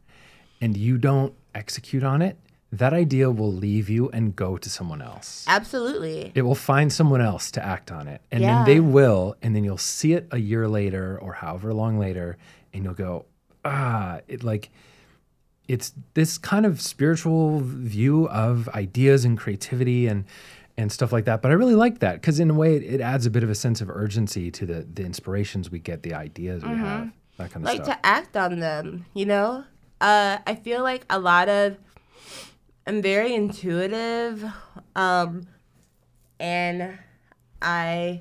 [0.60, 2.36] and you don't execute on it,
[2.72, 5.44] that idea will leave you and go to someone else.
[5.48, 6.32] Absolutely.
[6.34, 8.20] It will find someone else to act on it.
[8.32, 8.54] And Yeah.
[8.56, 12.36] then they will, and then you'll see it a year later or however long later,
[12.72, 13.26] and you'll go,
[13.64, 14.70] ah, it like
[15.68, 20.24] it's this kind of spiritual view of ideas and creativity and
[20.76, 21.40] and stuff like that.
[21.40, 23.50] But I really like that because in a way it, it adds a bit of
[23.50, 27.50] a sense of urgency to the the inspirations we get, the ideas we have, that
[27.50, 27.88] kind of like stuff.
[27.88, 29.64] Like to act on them, you know?
[30.00, 31.78] Uh, I feel like a lot of
[32.86, 34.44] I'm very intuitive,
[34.94, 35.46] um,
[36.38, 36.98] and
[37.62, 38.20] I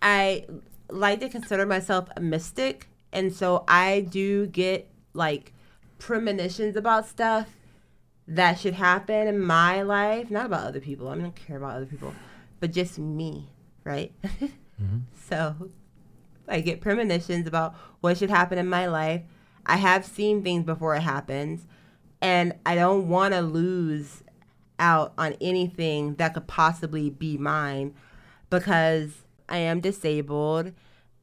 [0.00, 0.46] I
[0.88, 5.52] like to consider myself a mystic, and so I do get like
[5.98, 7.48] premonitions about stuff
[8.26, 11.08] that should happen in my life, not about other people.
[11.08, 12.14] I don't care about other people,
[12.60, 13.48] but just me,
[13.84, 14.12] right?
[14.24, 14.98] mm-hmm.
[15.28, 15.70] So
[16.48, 19.22] I get premonitions about what should happen in my life.
[19.66, 21.66] I have seen things before it happens,
[22.20, 24.22] and I don't want to lose
[24.78, 27.94] out on anything that could possibly be mine
[28.50, 30.72] because I am disabled.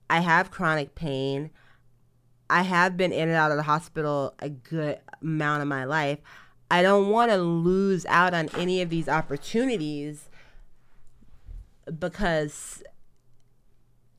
[0.09, 1.51] I have chronic pain.
[2.51, 6.19] I have been in and out of the hospital a good amount of my life.
[6.69, 10.27] I don't want to lose out on any of these opportunities
[11.97, 12.83] because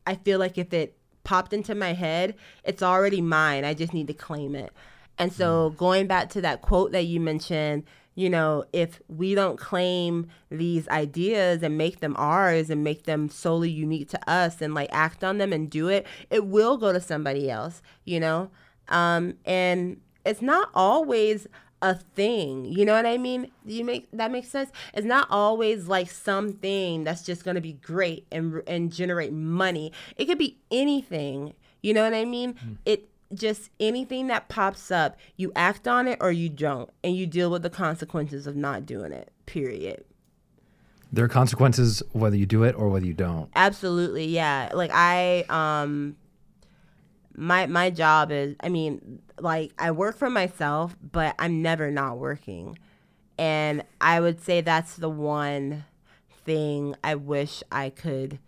[0.07, 3.67] I feel like if it popped into my head, it's already mine.
[3.67, 4.73] I just need to claim it.
[5.19, 5.77] And so, mm.
[5.77, 10.87] going back to that quote that you mentioned, you know, if we don't claim these
[10.89, 15.25] ideas and make them ours and make them solely unique to us and like act
[15.25, 18.51] on them and do it, it will go to somebody else, you know?
[18.89, 21.47] Um, and it's not always
[21.81, 22.65] a thing.
[22.67, 23.51] You know what I mean?
[23.67, 24.71] You make that makes sense.
[24.95, 29.93] It's not always like something that's just going to be great and and generate money.
[30.17, 31.55] It could be anything.
[31.83, 32.55] You know what I mean?
[32.55, 32.77] Mm.
[32.87, 37.27] It just anything that pops up, you act on it or you don't, and you
[37.27, 39.31] deal with the consequences of not doing it.
[39.47, 40.05] Period.
[41.13, 43.51] There are consequences whether you do it or whether you don't.
[43.55, 44.71] Absolutely, yeah.
[44.73, 46.17] Like I um
[47.37, 52.19] my my job is I mean, like I work for myself, but I'm never not
[52.19, 52.79] working.
[53.39, 55.85] And I would say that's the one
[56.45, 58.39] thing I wish I could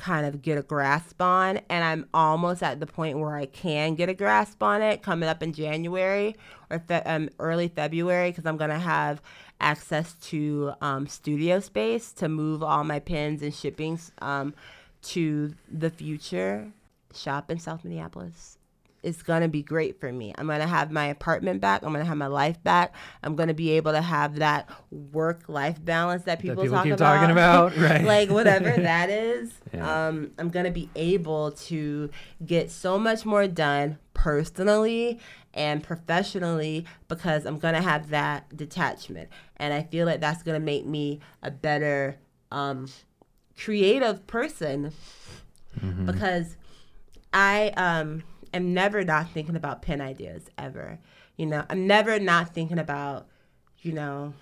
[0.00, 3.94] kind of get a grasp on and i'm almost at the point where i can
[3.94, 6.34] get a grasp on it coming up in january
[6.70, 9.20] or fe- um, early february because i'm going to have
[9.60, 14.54] access to um, studio space to move all my pins and shippings um,
[15.02, 16.72] to the future
[17.14, 18.56] shop in south minneapolis
[19.02, 20.32] is going to be great for me.
[20.36, 21.82] I'm going to have my apartment back.
[21.82, 22.94] I'm going to have my life back.
[23.22, 26.76] I'm going to be able to have that work life balance that people, that people
[26.76, 27.16] talk keep about.
[27.16, 28.04] talking about, right?
[28.04, 29.52] like whatever that is.
[29.72, 30.08] Yeah.
[30.08, 32.10] Um, I'm going to be able to
[32.44, 35.18] get so much more done personally
[35.54, 39.30] and professionally because I'm going to have that detachment.
[39.56, 42.18] And I feel like that's going to make me a better
[42.52, 42.88] um,
[43.56, 44.92] creative person
[45.78, 46.06] mm-hmm.
[46.06, 46.56] because
[47.32, 50.98] I um am never not thinking about pen ideas ever.
[51.36, 53.26] You know, I'm never not thinking about,
[53.78, 54.34] you know,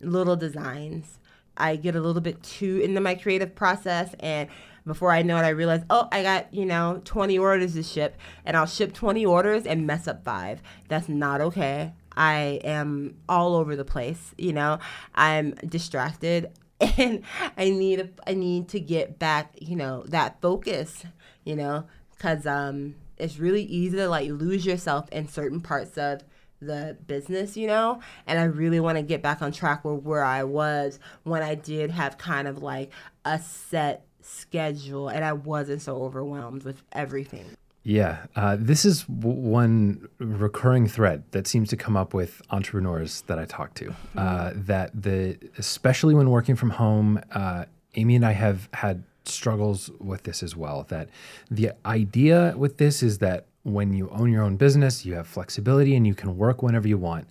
[0.00, 1.18] little designs.
[1.56, 4.48] I get a little bit too into my creative process and
[4.86, 8.16] before I know it, I realize, oh, I got, you know, 20 orders to ship,
[8.44, 10.60] and I'll ship 20 orders and mess up five.
[10.88, 11.92] That's not okay.
[12.16, 14.78] I am all over the place, you know,
[15.14, 17.22] I'm distracted and
[17.56, 21.04] I need I need to get back, you know, that focus,
[21.44, 21.86] you know,
[22.18, 26.22] cuz um it's really easy to like lose yourself in certain parts of
[26.60, 28.00] the business, you know?
[28.26, 31.54] And I really want to get back on track where, where I was when I
[31.54, 32.92] did have kind of like
[33.24, 37.46] a set schedule and I wasn't so overwhelmed with everything.
[37.84, 43.22] Yeah, uh, this is w- one recurring thread that seems to come up with entrepreneurs
[43.22, 43.86] that I talk to.
[43.86, 44.18] Mm-hmm.
[44.18, 47.64] Uh, that the especially when working from home, uh,
[47.96, 50.86] Amy and I have had struggles with this as well.
[50.88, 51.08] That
[51.50, 55.94] the idea with this is that when you own your own business, you have flexibility
[55.94, 57.26] and you can work whenever you want.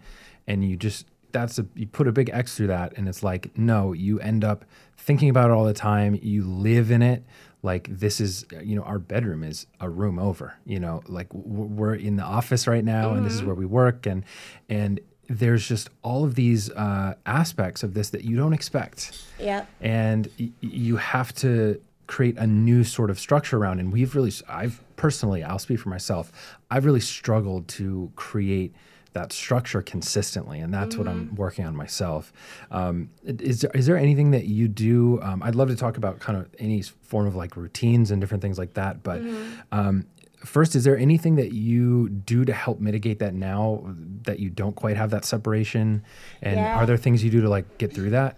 [0.47, 2.93] And you just, that's a, you put a big X through that.
[2.97, 4.65] And it's like, no, you end up
[4.97, 6.17] thinking about it all the time.
[6.21, 7.23] You live in it.
[7.63, 11.93] Like this is, you know, our bedroom is a room over, you know, like we're
[11.93, 13.17] in the office right now mm-hmm.
[13.17, 13.47] and this is mm-hmm.
[13.47, 14.07] where we work.
[14.07, 14.23] And,
[14.67, 14.99] and
[15.39, 19.23] there's just all of these uh, aspects of this that you don't expect.
[19.39, 19.65] Yeah.
[19.79, 23.79] And y- you have to create a new sort of structure around.
[23.79, 28.73] And we've really, I've personally, I'll speak for myself, I've really struggled to create
[29.13, 31.03] that structure consistently and that's mm-hmm.
[31.03, 31.35] what i'm mm-hmm.
[31.35, 32.31] working on myself
[32.71, 36.21] um, is, there, is there anything that you do um, i'd love to talk about
[36.21, 39.51] kind of any form of like routines and different things like that but mm-hmm.
[39.73, 40.05] um,
[40.45, 43.83] first is there anything that you do to help mitigate that now
[44.23, 46.03] that you don't quite have that separation
[46.41, 46.75] and yeah.
[46.75, 48.37] are there things you do to like get through that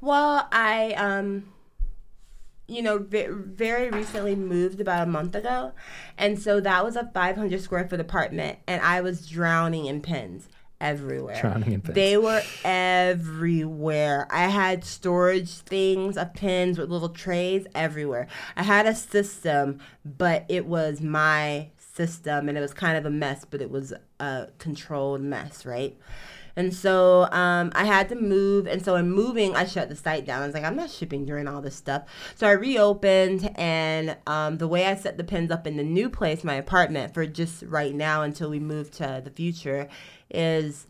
[0.00, 1.44] well i um
[2.70, 5.72] you know, very recently moved about a month ago.
[6.16, 10.48] And so that was a 500 square foot apartment, and I was drowning in pins
[10.80, 11.40] everywhere.
[11.40, 11.94] Drowning in pins.
[11.94, 14.26] They were everywhere.
[14.30, 18.26] I had storage things of pins with little trays everywhere.
[18.56, 23.10] I had a system, but it was my system, and it was kind of a
[23.10, 25.96] mess, but it was a controlled mess, right?
[26.56, 28.66] And so um, I had to move.
[28.66, 30.42] And so in moving, I shut the site down.
[30.42, 32.04] I was like, I'm not shipping during all this stuff.
[32.34, 33.50] So I reopened.
[33.56, 37.14] And um, the way I set the pins up in the new place, my apartment,
[37.14, 39.88] for just right now until we move to the future,
[40.30, 40.86] is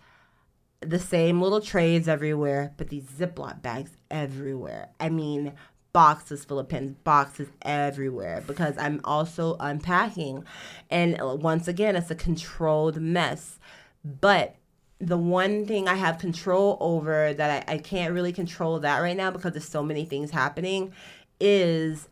[0.81, 4.89] the same little trays everywhere, but these Ziploc bags everywhere.
[4.99, 5.53] I mean,
[5.93, 10.45] boxes full of pins, boxes everywhere because I'm also unpacking.
[10.89, 13.59] And once again, it's a controlled mess.
[14.05, 14.57] But
[15.01, 19.17] the one thing I have control over that I, I can't really control that right
[19.17, 20.93] now because there's so many things happening
[21.41, 22.09] is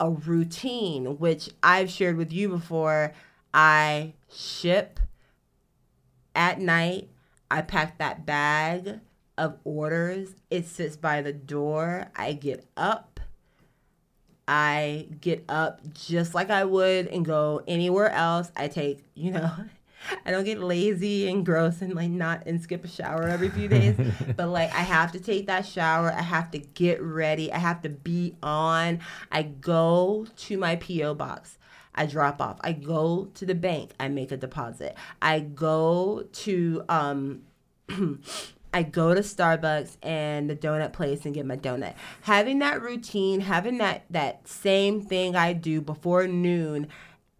[0.00, 3.12] a routine, which I've shared with you before.
[3.52, 5.00] I ship
[6.34, 7.08] at night,
[7.50, 9.00] I pack that bag
[9.38, 10.34] of orders.
[10.50, 12.08] It sits by the door.
[12.16, 13.20] I get up.
[14.48, 18.50] I get up just like I would and go anywhere else.
[18.56, 19.52] I take, you know,
[20.24, 23.68] I don't get lazy and gross and like not and skip a shower every few
[23.68, 23.96] days.
[24.36, 26.12] but like I have to take that shower.
[26.12, 27.52] I have to get ready.
[27.52, 29.00] I have to be on.
[29.30, 31.58] I go to my PO box.
[31.94, 32.58] I drop off.
[32.60, 33.92] I go to the bank.
[33.98, 34.96] I make a deposit.
[35.22, 37.42] I go to um
[38.74, 41.94] I go to Starbucks and the donut place and get my donut.
[42.22, 46.88] Having that routine, having that that same thing I do before noon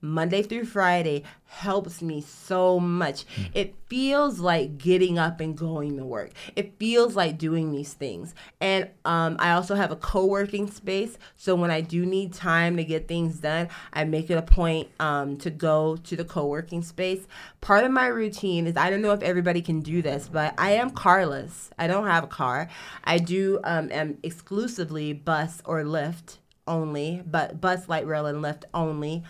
[0.07, 3.25] Monday through Friday helps me so much.
[3.37, 3.51] Mm.
[3.55, 6.31] It feels like getting up and going to work.
[6.55, 8.35] It feels like doing these things.
[8.61, 11.19] And um, I also have a co working space.
[11.37, 14.89] So when I do need time to get things done, I make it a point
[15.01, 17.27] um, to go to the co working space.
[17.61, 20.73] Part of my routine is I don't know if everybody can do this, but I
[20.73, 21.71] am carless.
[21.79, 22.69] I don't have a car.
[23.05, 28.65] I do um, am exclusively bus or Lyft only, but bus, light rail, and Lyft
[28.75, 29.23] only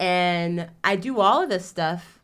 [0.00, 2.18] and I do all of this stuff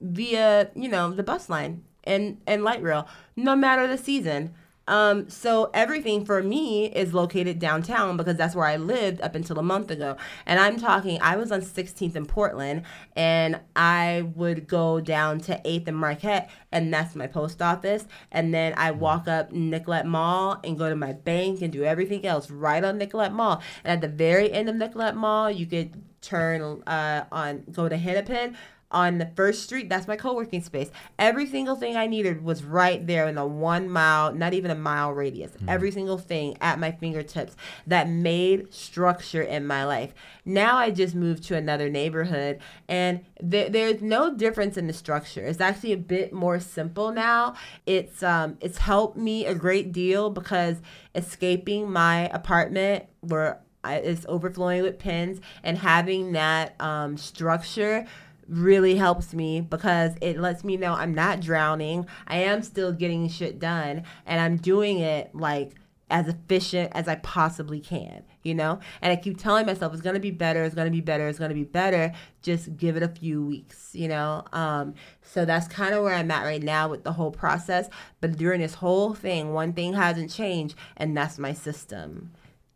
[0.00, 3.06] via you know the bus line and and light rail,
[3.36, 4.54] no matter the season.
[4.86, 9.58] Um, so everything for me is located downtown because that's where I lived up until
[9.58, 10.16] a month ago.
[10.46, 15.60] And I'm talking, I was on 16th in Portland, and I would go down to
[15.62, 18.06] 8th and Marquette, and that's my post office.
[18.32, 22.24] And then I walk up Nicollet Mall and go to my bank and do everything
[22.24, 23.60] else right on Nicollet Mall.
[23.84, 27.96] And at the very end of Nicollet Mall, you could turn uh, on, go to
[27.96, 28.56] Hennepin
[28.90, 29.88] on the first street.
[29.88, 30.90] That's my co-working space.
[31.18, 34.74] Every single thing I needed was right there in a one mile, not even a
[34.74, 35.52] mile radius.
[35.52, 35.68] Mm.
[35.68, 37.54] Every single thing at my fingertips
[37.86, 40.14] that made structure in my life.
[40.44, 45.44] Now I just moved to another neighborhood, and th- there's no difference in the structure.
[45.44, 47.54] It's actually a bit more simple now.
[47.84, 50.76] It's um, it's helped me a great deal because
[51.14, 53.60] escaping my apartment where
[53.94, 58.06] it's overflowing with pins and having that um, structure
[58.48, 62.06] really helps me because it lets me know I'm not drowning.
[62.26, 65.74] I am still getting shit done and I'm doing it like
[66.10, 68.78] as efficient as I possibly can, you know?
[69.02, 71.52] And I keep telling myself it's gonna be better, it's gonna be better, it's gonna
[71.52, 72.12] be better.
[72.40, 74.44] Just give it a few weeks, you know?
[74.54, 77.90] Um, so that's kind of where I'm at right now with the whole process.
[78.22, 82.30] But during this whole thing, one thing hasn't changed, and that's my system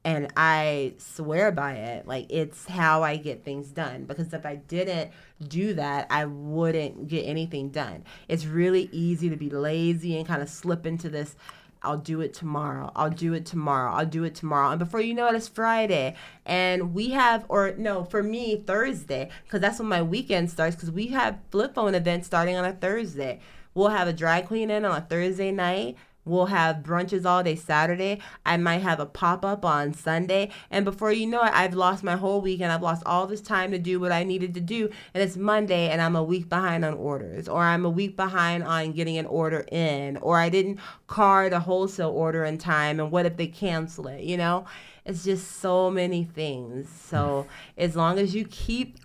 [0.05, 2.07] and I swear by it.
[2.07, 5.11] Like it's how I get things done because if I didn't
[5.46, 8.05] do that, I wouldn't get anything done.
[8.28, 11.36] It's really easy to be lazy and kind of slip into this
[11.84, 12.92] I'll do it tomorrow.
[12.94, 13.92] I'll do it tomorrow.
[13.92, 14.70] I'll do it tomorrow.
[14.70, 16.14] And before you know it, it's Friday.
[16.46, 20.90] And we have, or no, for me, Thursday, because that's when my weekend starts, because
[20.90, 23.40] we have flip phone events starting on a Thursday.
[23.74, 25.96] We'll have a dry clean in on a Thursday night.
[26.25, 28.20] We'll have brunches all day Saturday.
[28.47, 30.51] I might have a pop up on Sunday.
[30.70, 33.41] And before you know it, I've lost my whole week and I've lost all this
[33.41, 34.89] time to do what I needed to do.
[35.14, 38.62] And it's Monday and I'm a week behind on orders, or I'm a week behind
[38.62, 43.01] on getting an order in, or I didn't card a wholesale order in time.
[43.01, 44.23] And what if they cancel it?
[44.23, 44.64] You know,
[45.05, 46.89] it's just so many things.
[46.89, 47.47] So
[47.77, 48.99] as long as you keep,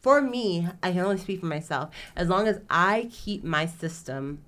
[0.00, 4.44] for me, I can only speak for myself, as long as I keep my system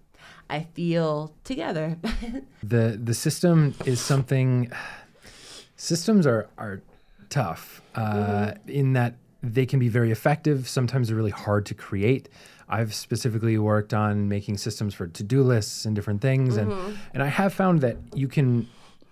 [0.49, 1.99] I feel together.
[2.63, 4.71] the the system is something.
[5.77, 6.83] Systems are are
[7.29, 8.69] tough uh, mm-hmm.
[8.69, 10.69] in that they can be very effective.
[10.69, 12.29] Sometimes they're really hard to create.
[12.69, 16.71] I've specifically worked on making systems for to-do lists and different things, mm-hmm.
[16.71, 18.69] and and I have found that you can.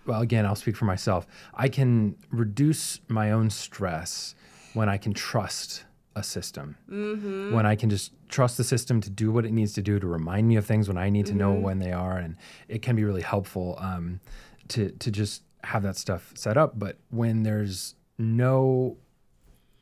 [0.06, 1.26] Well, again, I'll speak for myself.
[1.54, 4.34] I can reduce my own stress
[4.74, 5.84] when I can trust
[6.16, 6.76] a system.
[6.90, 7.54] Mm-hmm.
[7.54, 10.06] When I can just trust the system to do what it needs to do to
[10.06, 11.38] remind me of things when I need to mm-hmm.
[11.38, 12.36] know when they are, and
[12.68, 14.20] it can be really helpful um,
[14.68, 16.78] to to just have that stuff set up.
[16.78, 18.96] But when there's no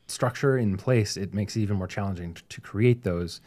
[0.07, 3.41] structure in place, it makes it even more challenging to, to create those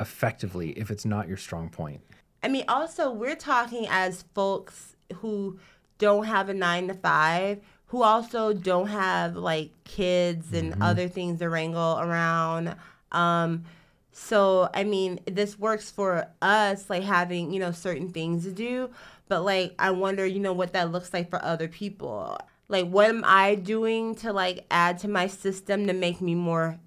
[0.00, 2.00] effectively if it's not your strong point.
[2.42, 5.58] I mean, also, we're talking as folks who
[5.98, 7.60] don't have a nine to five,
[7.92, 10.82] who also don't have like kids and mm-hmm.
[10.82, 12.74] other things to wrangle around.
[13.12, 13.64] Um,
[14.12, 18.88] so, I mean, this works for us, like having, you know, certain things to do.
[19.28, 22.38] But, like, I wonder, you know, what that looks like for other people.
[22.68, 26.78] Like, what am I doing to, like, add to my system to make me more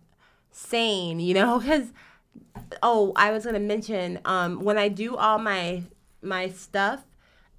[0.49, 1.59] sane, you know?
[1.65, 1.93] Because
[2.81, 5.83] oh, I was gonna mention um, when I do all my
[6.23, 7.05] my stuff,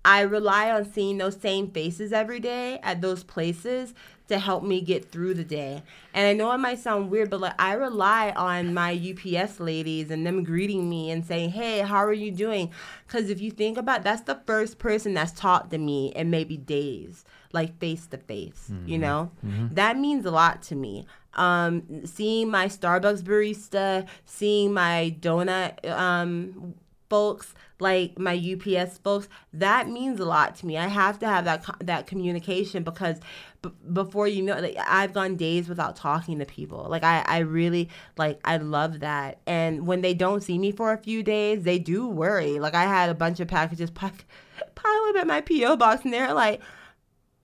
[0.06, 3.92] I rely on seeing those same faces every day at those places
[4.28, 5.82] to help me get through the day.
[6.14, 10.10] And I know it might sound weird, but like I rely on my UPS ladies
[10.12, 12.70] and them greeting me and saying, "Hey, how are you doing?"
[13.08, 16.30] Cuz if you think about it, that's the first person that's talked to me in
[16.30, 19.00] maybe days, like face to face, you mm-hmm.
[19.00, 19.30] know?
[19.44, 19.74] Mm-hmm.
[19.74, 21.04] That means a lot to me
[21.36, 26.74] um, seeing my Starbucks barista, seeing my donut um,
[27.08, 30.76] folks, like my UPS folks, that means a lot to me.
[30.78, 33.20] I have to have that that communication because
[33.62, 36.86] b- before you know, like, I've gone days without talking to people.
[36.88, 39.40] Like I, I really like I love that.
[39.46, 42.58] And when they don't see me for a few days, they do worry.
[42.58, 44.12] Like I had a bunch of packages pile
[44.60, 46.60] up at my PO box, and they're like.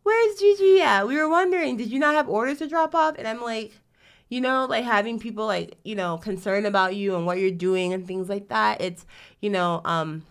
[0.04, 1.06] Where's Gigi at?
[1.06, 3.14] We were wondering, did you not have orders to drop off?
[3.18, 3.72] And I'm like,
[4.32, 7.92] you know, like having people like, you know, concerned about you and what you're doing
[7.92, 8.80] and things like that.
[8.80, 9.04] It's,
[9.42, 10.24] you know, um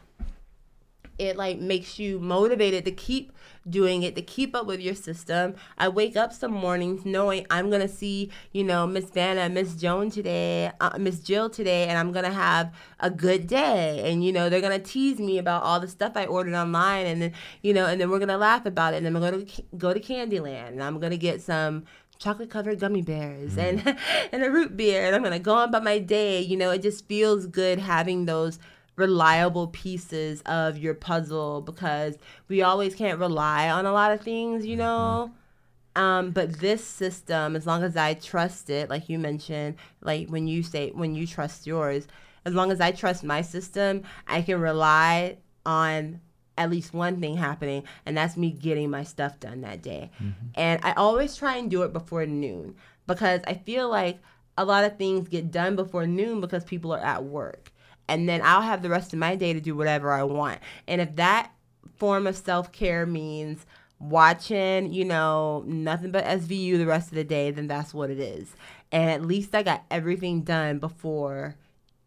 [1.20, 3.32] it like makes you motivated to keep
[3.70, 5.54] doing it to keep up with your system.
[5.78, 10.10] I wake up some mornings knowing I'm gonna see, you know, Miss Vanna, Miss Joan
[10.10, 14.12] today, uh, Miss Jill today, and I'm gonna have a good day.
[14.12, 17.22] And you know, they're gonna tease me about all the stuff I ordered online, and
[17.22, 19.45] then you know, and then we're gonna laugh about it, and then I'm gonna
[19.78, 21.84] go to Candyland, and I'm gonna get some
[22.22, 23.58] chocolate covered gummy bears mm.
[23.58, 23.98] and
[24.32, 26.40] and a root beer and I'm gonna go on about my day.
[26.42, 28.60] You know, it just feels good having those
[28.96, 32.18] reliable pieces of your puzzle because
[32.48, 35.32] we always can't rely on a lot of things, you know.
[35.32, 36.02] Mm-hmm.
[36.02, 40.48] Um, but this system, as long as I trust it, like you mentioned, like when
[40.48, 42.08] you say when you trust yours,
[42.46, 46.22] as long as I trust my system, I can rely on
[46.58, 50.12] at least one thing happening, and that's me getting my stuff done that day.
[50.18, 50.47] Mm-hmm.
[50.56, 52.76] And I always try and do it before noon
[53.08, 54.20] because I feel like
[54.58, 57.72] a lot of things get done before noon because people are at work.
[58.08, 60.60] And then I'll have the rest of my day to do whatever I want.
[60.88, 61.52] And if that
[61.95, 63.66] form of self care means
[63.99, 68.20] watching, you know, nothing but SVU the rest of the day, then that's what it
[68.20, 68.54] is.
[68.91, 71.56] And at least I got everything done before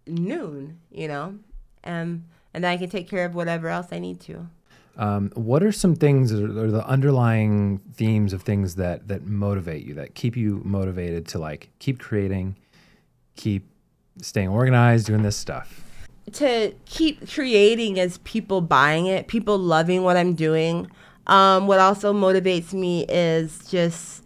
[0.07, 1.39] noon, you know?
[1.83, 2.25] And
[2.55, 4.47] and then I can take care of whatever else I need to.
[4.97, 9.95] Um, what are some things or the underlying themes of things that that motivate you
[9.95, 12.55] that keep you motivated to like keep creating
[13.35, 13.69] keep
[14.23, 15.83] staying organized doing this stuff?
[16.35, 20.89] To keep creating is people buying it people loving what i'm doing.
[21.27, 24.23] Um, what also motivates me is just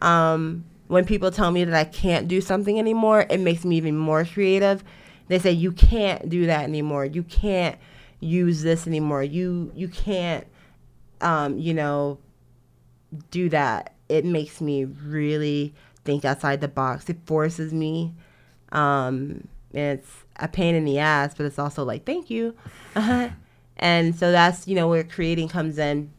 [0.00, 3.96] um, when people tell me that i can't do something anymore it makes me even
[3.96, 4.82] more creative
[5.28, 7.04] they say you can't do that anymore.
[7.04, 7.78] You can't
[8.20, 9.22] use this anymore.
[9.22, 10.46] You you can't
[11.20, 12.18] um, you know
[13.30, 13.94] do that.
[14.08, 15.74] It makes me really
[16.04, 17.08] think outside the box.
[17.08, 18.14] It forces me.
[18.72, 22.54] Um, and it's a pain in the ass, but it's also like thank you.
[22.96, 23.30] Uh-huh.
[23.76, 26.10] And so that's you know where creating comes in.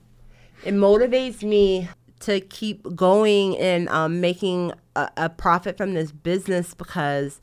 [0.66, 1.90] It motivates me
[2.22, 7.40] to keep going and um, making a, a profit from this business because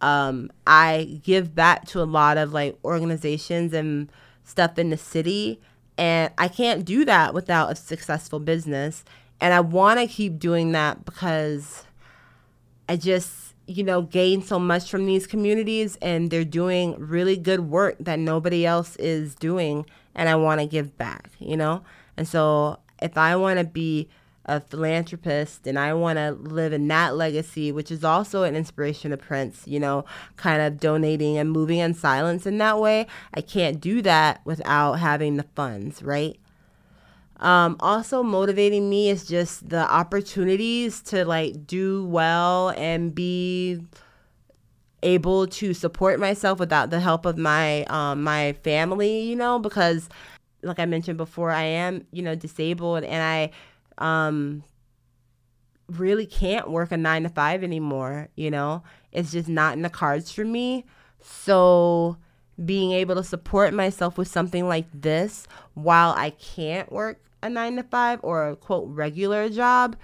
[0.00, 4.10] um, I give back to a lot of like organizations and
[4.44, 5.60] stuff in the city.
[5.98, 9.04] And I can't do that without a successful business.
[9.40, 11.84] And I want to keep doing that because
[12.88, 17.60] I just, you know, gain so much from these communities and they're doing really good
[17.60, 19.86] work that nobody else is doing.
[20.14, 21.82] And I want to give back, you know?
[22.16, 24.08] And so if I want to be
[24.46, 29.10] a philanthropist and I want to live in that legacy, which is also an inspiration
[29.10, 30.04] to Prince, you know,
[30.36, 33.06] kind of donating and moving in silence in that way.
[33.34, 36.38] I can't do that without having the funds, right?
[37.40, 43.80] Um, also motivating me is just the opportunities to like do well and be
[45.02, 50.08] able to support myself without the help of my um, my family, you know, because
[50.62, 53.50] like I mentioned before, I am, you know, disabled and I
[54.00, 54.64] um,
[55.88, 58.28] really can't work a nine to five anymore.
[58.36, 58.82] You know,
[59.12, 60.84] it's just not in the cards for me.
[61.20, 62.16] So
[62.64, 67.76] being able to support myself with something like this while I can't work a nine
[67.76, 69.96] to five or a quote regular job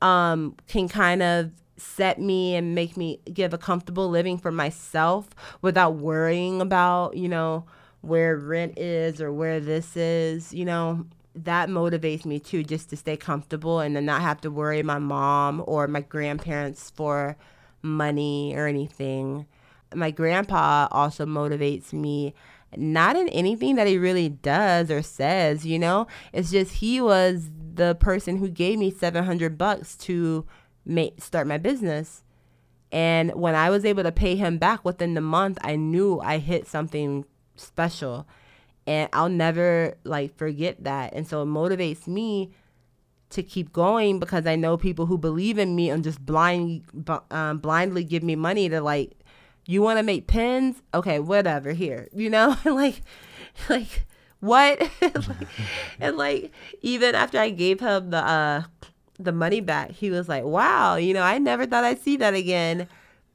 [0.00, 5.28] um, can kind of set me and make me give a comfortable living for myself
[5.62, 7.64] without worrying about, you know,
[8.00, 11.04] where rent is or where this is, you know,
[11.44, 14.98] that motivates me too, just to stay comfortable and then not have to worry my
[14.98, 17.36] mom or my grandparents for
[17.82, 19.46] money or anything.
[19.94, 22.34] My grandpa also motivates me
[22.76, 26.06] not in anything that he really does or says, you know?
[26.32, 30.44] It's just he was the person who gave me 700 bucks to
[30.84, 32.22] make start my business.
[32.90, 36.38] And when I was able to pay him back within the month, I knew I
[36.38, 37.24] hit something
[37.56, 38.26] special.
[38.88, 41.12] And I'll never like forget that.
[41.12, 42.52] And so it motivates me
[43.28, 46.84] to keep going because I know people who believe in me and just blind
[47.30, 49.12] um, blindly give me money to like
[49.66, 50.80] you want to make pens?
[50.94, 51.72] Okay, whatever.
[51.72, 53.02] Here, you know, like,
[53.68, 54.06] like
[54.40, 54.80] what?
[55.02, 55.48] like,
[56.00, 58.62] and like even after I gave him the uh
[59.18, 62.32] the money back, he was like, "Wow, you know, I never thought I'd see that
[62.32, 62.88] again."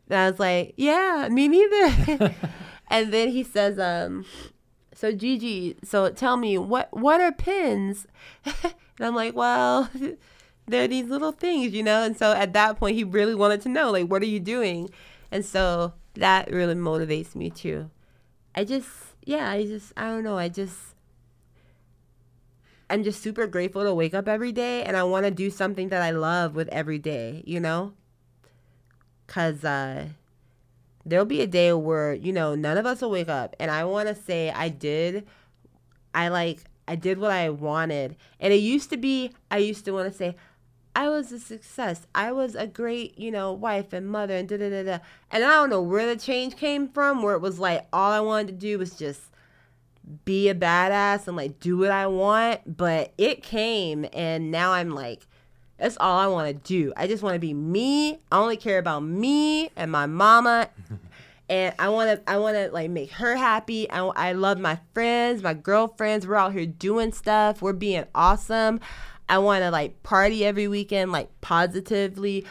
[0.10, 2.34] And I was like, "Yeah, me neither."
[2.88, 4.26] and then he says, "Um,
[5.04, 8.08] so Gigi, so tell me what what are pins?"
[8.46, 9.90] and I'm like, "Well."
[10.66, 12.04] They're these little things, you know?
[12.04, 14.90] And so at that point, he really wanted to know, like, what are you doing?
[15.30, 17.90] And so that really motivates me too.
[18.56, 18.88] I just,
[19.26, 20.38] yeah, I just, I don't know.
[20.38, 20.96] I just,
[22.90, 25.90] I'm just super grateful to wake up every day and I want to do something
[25.90, 27.92] that I love with every day, you know?
[29.28, 30.06] Because uh,
[31.06, 33.56] there'll be a day where, you know, none of us will wake up.
[33.60, 35.28] And I want to say I did,
[36.14, 38.16] I like, I did what I wanted.
[38.40, 40.36] And it used to be, I used to want to say,
[40.96, 42.06] I was a success.
[42.14, 45.00] I was a great, you know, wife and mother and da da da da.
[45.32, 48.20] And I don't know where the change came from, where it was like all I
[48.20, 49.22] wanted to do was just
[50.26, 52.78] be a badass and like do what I want.
[52.78, 55.26] But it came, and now I'm like,
[55.78, 56.94] that's all I want to do.
[56.96, 58.20] I just want to be me.
[58.32, 60.70] I only care about me and my mama.
[61.50, 63.90] and I want to I want to like make her happy.
[63.90, 66.28] I, I love my friends, my girlfriends.
[66.28, 67.62] We're out here doing stuff.
[67.62, 68.80] We're being awesome.
[69.30, 72.46] I want to like party every weekend, like positively,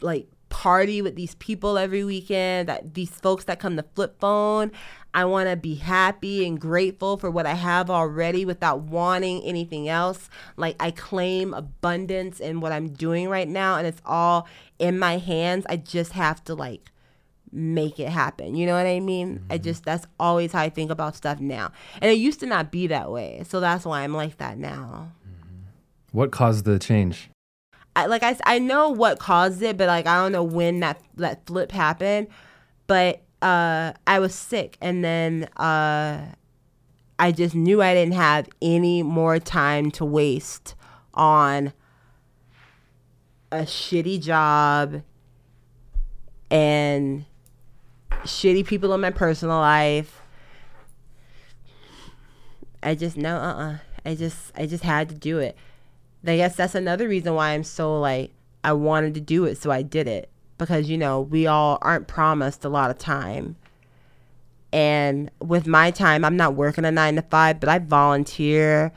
[0.00, 4.70] like party with these people every weekend, that these folks that come to flip phone.
[5.14, 9.88] I want to be happy and grateful for what I have already without wanting anything
[9.88, 10.30] else.
[10.56, 14.48] Like I claim abundance in what I'm doing right now and it's all
[14.78, 15.66] in my hands.
[15.68, 16.90] I just have to like
[17.52, 18.54] make it happen.
[18.54, 19.38] You know what I mean?
[19.38, 19.52] Mm-hmm.
[19.52, 21.72] I just that's always how I think about stuff now.
[22.00, 23.42] And it used to not be that way.
[23.46, 25.12] So that's why I'm like that now.
[26.12, 27.30] What caused the change?
[27.94, 31.00] I, like I, I know what caused it, but like I don't know when that
[31.16, 32.28] that flip happened.
[32.86, 36.26] But uh, I was sick, and then uh,
[37.18, 40.74] I just knew I didn't have any more time to waste
[41.12, 41.72] on
[43.50, 45.02] a shitty job
[46.50, 47.24] and
[48.22, 50.20] shitty people in my personal life.
[52.82, 53.78] I just know, uh, uh-uh.
[54.04, 55.56] I just, I just had to do it.
[56.26, 58.32] I guess that's another reason why I'm so like
[58.64, 60.31] I wanted to do it, so I did it
[60.64, 63.56] because you know we all aren't promised a lot of time.
[64.72, 68.92] And with my time, I'm not working a nine to five, but I volunteer.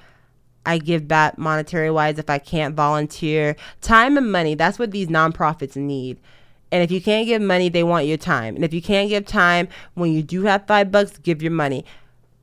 [0.66, 3.56] I give back monetary wise if I can't volunteer.
[3.82, 6.18] Time and money, that's what these nonprofits need.
[6.72, 8.56] And if you can't give money, they want your time.
[8.56, 11.86] And if you can't give time, when you do have five bucks, give your money.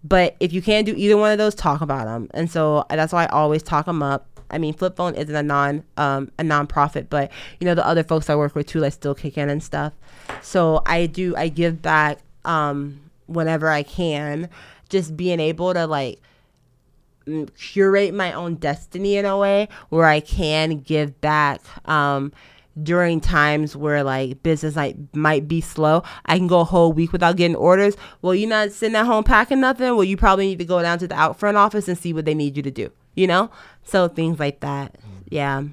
[0.05, 2.29] But if you can't do either one of those, talk about them.
[2.33, 4.32] And so that's why I always talk them up.
[4.53, 7.31] I mean, Flip Phone isn't a non um, a nonprofit, but
[7.61, 9.93] you know the other folks I work with too, like still kick in and stuff.
[10.43, 14.49] So I do I give back um, whenever I can.
[14.89, 16.21] Just being able to like
[17.57, 21.61] curate my own destiny in a way where I can give back.
[21.89, 22.33] Um,
[22.83, 27.13] during times where like business like might be slow, I can go a whole week
[27.13, 27.97] without getting orders.
[28.23, 29.95] Well, you're not sitting at home packing nothing.
[29.95, 32.35] Well, you probably need to go down to the Outfront office and see what they
[32.35, 32.91] need you to do.
[33.15, 33.51] You know,
[33.85, 34.97] so things like that.
[35.29, 35.65] Yeah.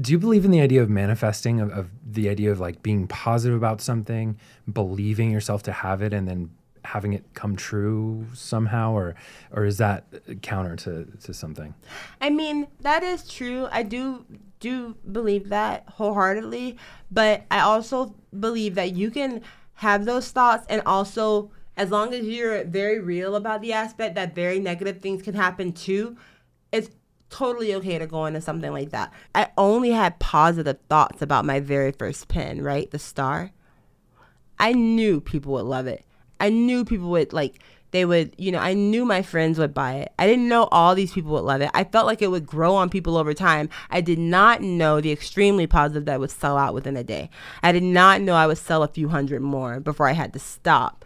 [0.00, 3.06] Do you believe in the idea of manifesting, of, of the idea of like being
[3.06, 4.38] positive about something,
[4.70, 6.50] believing yourself to have it, and then
[6.84, 9.14] having it come true somehow or
[9.52, 10.04] or is that
[10.42, 11.74] counter to to something
[12.20, 14.24] i mean that is true i do
[14.60, 16.76] do believe that wholeheartedly
[17.10, 19.40] but i also believe that you can
[19.74, 24.34] have those thoughts and also as long as you're very real about the aspect that
[24.34, 26.16] very negative things can happen too
[26.72, 26.90] it's
[27.30, 31.60] totally okay to go into something like that i only had positive thoughts about my
[31.60, 33.50] very first pen right the star
[34.58, 36.04] i knew people would love it
[36.42, 37.60] I knew people would like
[37.92, 40.12] they would, you know, I knew my friends would buy it.
[40.18, 41.70] I didn't know all these people would love it.
[41.74, 43.68] I felt like it would grow on people over time.
[43.90, 47.28] I did not know the extremely positive that would sell out within a day.
[47.62, 50.38] I did not know I would sell a few hundred more before I had to
[50.38, 51.04] stop.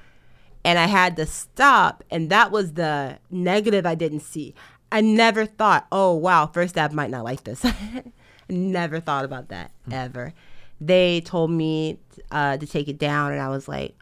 [0.64, 2.02] and I had to stop.
[2.10, 4.54] And that was the negative I didn't see.
[4.90, 7.64] I never thought, oh, wow, First Ave might not like this.
[8.48, 9.92] never thought about that mm.
[9.92, 10.32] ever.
[10.80, 11.98] They told me
[12.30, 13.96] uh, to take it down, and I was like,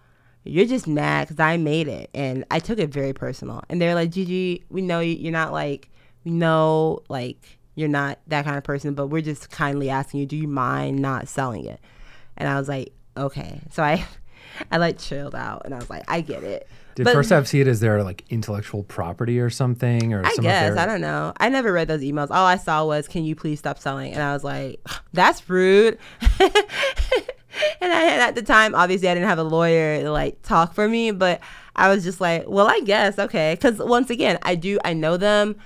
[0.45, 2.11] you're just mad because I made it.
[2.14, 3.62] And I took it very personal.
[3.68, 5.89] And they're like, Gigi, we know you're not like,
[6.24, 10.26] we know like you're not that kind of person, but we're just kindly asking you,
[10.26, 11.80] do you mind not selling it?
[12.37, 13.61] And I was like, okay.
[13.70, 14.05] So I,
[14.70, 16.68] I like chilled out and I was like, I get it.
[16.95, 20.13] Did but, First Ave see it as their like intellectual property or something?
[20.13, 20.79] Or I guess their...
[20.79, 21.33] I don't know.
[21.39, 22.31] I never read those emails.
[22.31, 24.81] All I saw was, "Can you please stop selling?" And I was like,
[25.13, 25.99] "That's rude."
[26.41, 30.75] and I had at the time, obviously, I didn't have a lawyer to like talk
[30.75, 31.41] for me, but
[31.75, 35.17] I was just like, "Well, I guess okay." Because once again, I do I know
[35.17, 35.57] them.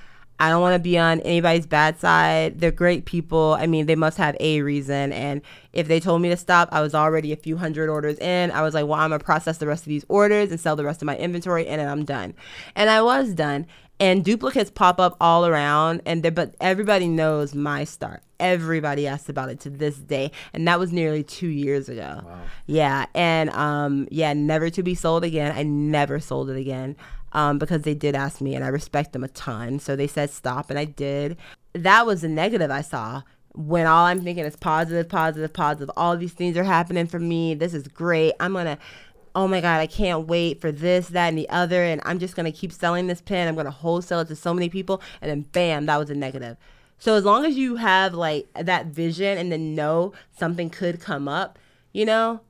[0.40, 2.60] I don't want to be on anybody's bad side.
[2.60, 3.56] They're great people.
[3.58, 5.12] I mean, they must have a reason.
[5.12, 8.52] And if they told me to stop, I was already a few hundred orders in.
[8.52, 10.76] I was like, well, I'm going to process the rest of these orders and sell
[10.76, 12.34] the rest of my inventory, and then I'm done.
[12.76, 13.66] And I was done.
[14.00, 18.22] And duplicates pop up all around, and but everybody knows my start.
[18.38, 22.22] Everybody asked about it to this day, and that was nearly two years ago.
[22.24, 22.40] Wow.
[22.66, 25.52] Yeah, and um, yeah, never to be sold again.
[25.52, 26.94] I never sold it again
[27.32, 29.78] um, because they did ask me and I respect them a ton.
[29.78, 31.36] So they said stop and I did.
[31.72, 33.22] That was the negative I saw
[33.54, 35.90] when all I'm thinking is positive, positive, positive.
[35.96, 37.54] All these things are happening for me.
[37.54, 38.34] This is great.
[38.40, 38.78] I'm going to,
[39.34, 41.82] oh my God, I can't wait for this, that, and the other.
[41.82, 43.48] And I'm just going to keep selling this pen.
[43.48, 45.02] I'm going to wholesale it to so many people.
[45.20, 46.56] And then bam, that was a negative.
[46.98, 51.28] So as long as you have like that vision and then know something could come
[51.28, 51.58] up,
[51.92, 52.40] you know,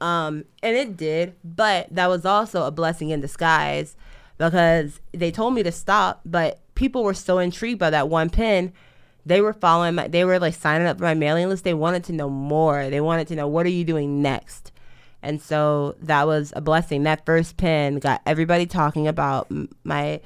[0.00, 3.96] um, and it did, but that was also a blessing in disguise
[4.38, 8.72] because they told me to stop, but people were so intrigued by that one pin.
[9.26, 11.64] They were following my, they were like signing up for my mailing list.
[11.64, 12.90] They wanted to know more.
[12.90, 14.72] They wanted to know, what are you doing next?
[15.22, 17.04] And so that was a blessing.
[17.04, 19.50] That first pin got everybody talking about
[19.82, 20.20] my,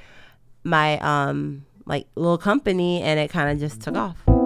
[0.65, 4.38] my, um, like little company and it kind of just took off.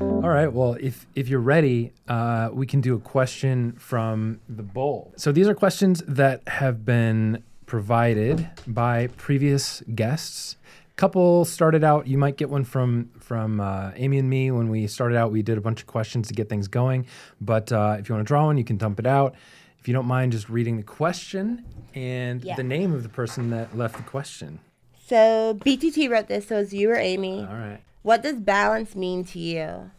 [0.00, 0.52] All right.
[0.52, 5.12] Well, if if you're ready, uh, we can do a question from the bowl.
[5.16, 10.56] So these are questions that have been provided by previous guests.
[10.96, 12.06] Couple started out.
[12.06, 15.32] You might get one from from uh, Amy and me when we started out.
[15.32, 17.06] We did a bunch of questions to get things going.
[17.40, 19.34] But uh, if you want to draw one, you can dump it out.
[19.78, 21.64] If you don't mind, just reading the question
[21.94, 22.56] and yeah.
[22.56, 24.60] the name of the person that left the question.
[25.06, 26.48] So BTT wrote this.
[26.48, 27.40] So it's you or Amy.
[27.40, 27.80] All right.
[28.04, 29.90] What does balance mean to you?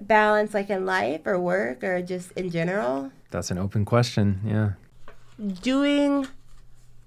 [0.00, 3.12] balance like in life or work or just in general?
[3.30, 4.40] That's an open question.
[4.44, 4.72] Yeah.
[5.62, 6.26] Doing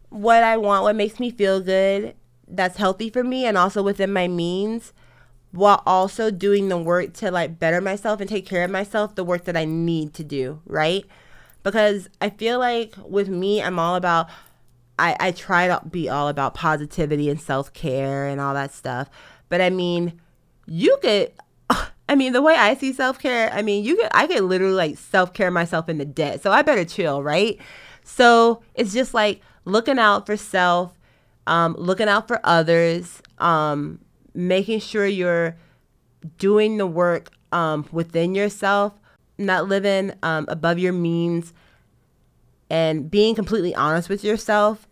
[0.10, 2.16] what I want, what makes me feel good,
[2.48, 4.94] that's healthy for me and also within my means,
[5.52, 9.24] while also doing the work to like better myself and take care of myself, the
[9.24, 11.06] work that I need to do, right?
[11.62, 14.30] Because I feel like with me, I'm all about
[15.00, 19.10] I, I try to be all about positivity and self care and all that stuff.
[19.50, 20.20] But I mean,
[20.66, 21.32] you could
[22.10, 24.76] I mean, the way I see self care, I mean, you could I could literally
[24.76, 26.42] like self care myself in the debt.
[26.42, 27.58] So I better chill, right?
[28.04, 30.94] So it's just like looking out for self,
[31.48, 34.00] um, looking out for others, um,
[34.34, 35.56] making sure you're
[36.38, 38.94] doing the work um, within yourself,
[39.38, 41.54] not living um, above your means,
[42.70, 44.88] and being completely honest with yourself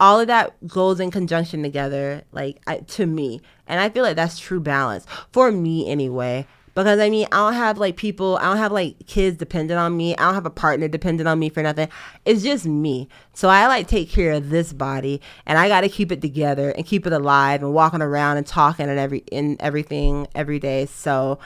[0.00, 4.16] all of that goes in conjunction together like I, to me and i feel like
[4.16, 8.44] that's true balance for me anyway because i mean i don't have like people i
[8.44, 11.48] don't have like kids dependent on me i don't have a partner dependent on me
[11.48, 11.88] for nothing.
[12.24, 13.08] It's just me.
[13.32, 16.70] So i like take care of this body and i got to keep it together
[16.70, 20.86] and keep it alive and walking around and talking and every in everything every day.
[20.86, 21.38] So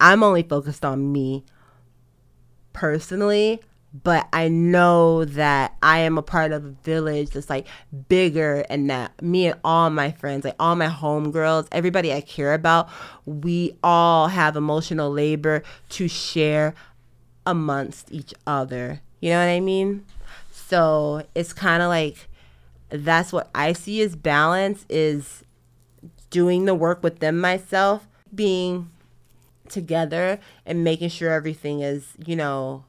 [0.00, 1.44] i'm only focused on me
[2.72, 3.60] personally
[3.92, 7.66] but I know that I am a part of a village that's like
[8.08, 12.54] bigger and that me and all my friends, like all my homegirls, everybody I care
[12.54, 12.88] about,
[13.26, 16.74] we all have emotional labor to share
[17.44, 19.00] amongst each other.
[19.20, 20.04] You know what I mean?
[20.52, 22.28] So it's kind of like
[22.90, 25.44] that's what I see as balance is
[26.30, 28.90] doing the work within myself, being
[29.68, 32.84] together and making sure everything is, you know,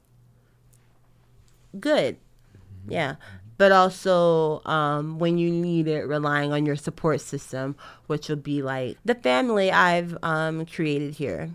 [1.80, 2.18] good.
[2.88, 3.16] Yeah.
[3.58, 7.76] But also, um, when you need it, relying on your support system,
[8.08, 11.52] which will be like the family I've um, created here.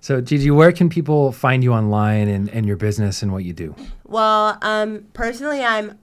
[0.00, 3.52] So, Gigi, where can people find you online and, and your business and what you
[3.52, 3.74] do?
[4.04, 5.98] Well, um, personally, I'm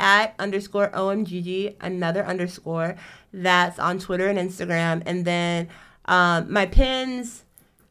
[0.00, 2.96] at underscore OMGG, another underscore
[3.32, 5.02] that's on Twitter and Instagram.
[5.04, 5.68] And then
[6.06, 7.44] um, my pins,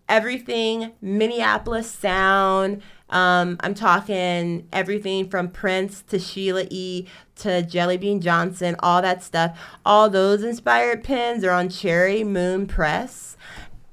[0.10, 7.08] everything, Minneapolis Sound, Um, I'm talking everything from Prince to Sheila E.
[7.38, 9.58] to Jellybean Johnson, all that stuff.
[9.86, 13.38] All those inspired pins are on Cherry Moon Press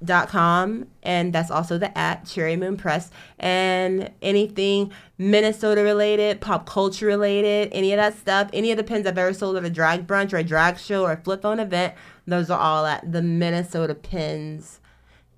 [0.04, 6.66] dot com and that's also the at cherry moon press and anything minnesota related pop
[6.68, 9.70] culture related any of that stuff any of the pins i've ever sold at a
[9.70, 11.94] drag brunch or a drag show or a flip phone event
[12.26, 14.80] those are all at the minnesota pins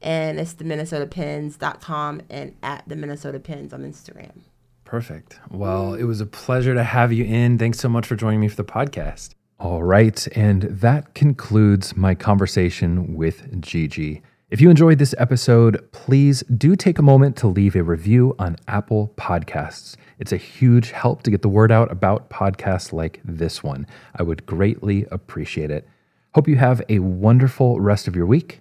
[0.03, 4.43] and it's the minnesotapins.com and at the minnesota pins on instagram
[4.87, 5.41] Perfect.
[5.51, 7.59] Well, it was a pleasure to have you in.
[7.59, 9.35] Thanks so much for joining me for the podcast.
[9.59, 10.27] All right.
[10.37, 14.23] And that concludes my conversation with Gigi.
[14.49, 18.57] If you enjoyed this episode, please do take a moment to leave a review on
[18.69, 19.97] Apple Podcasts.
[20.21, 23.89] It's a huge help to get the word out about podcasts like this one.
[24.15, 25.89] I would greatly appreciate it.
[26.37, 28.61] Hope you have a wonderful rest of your week,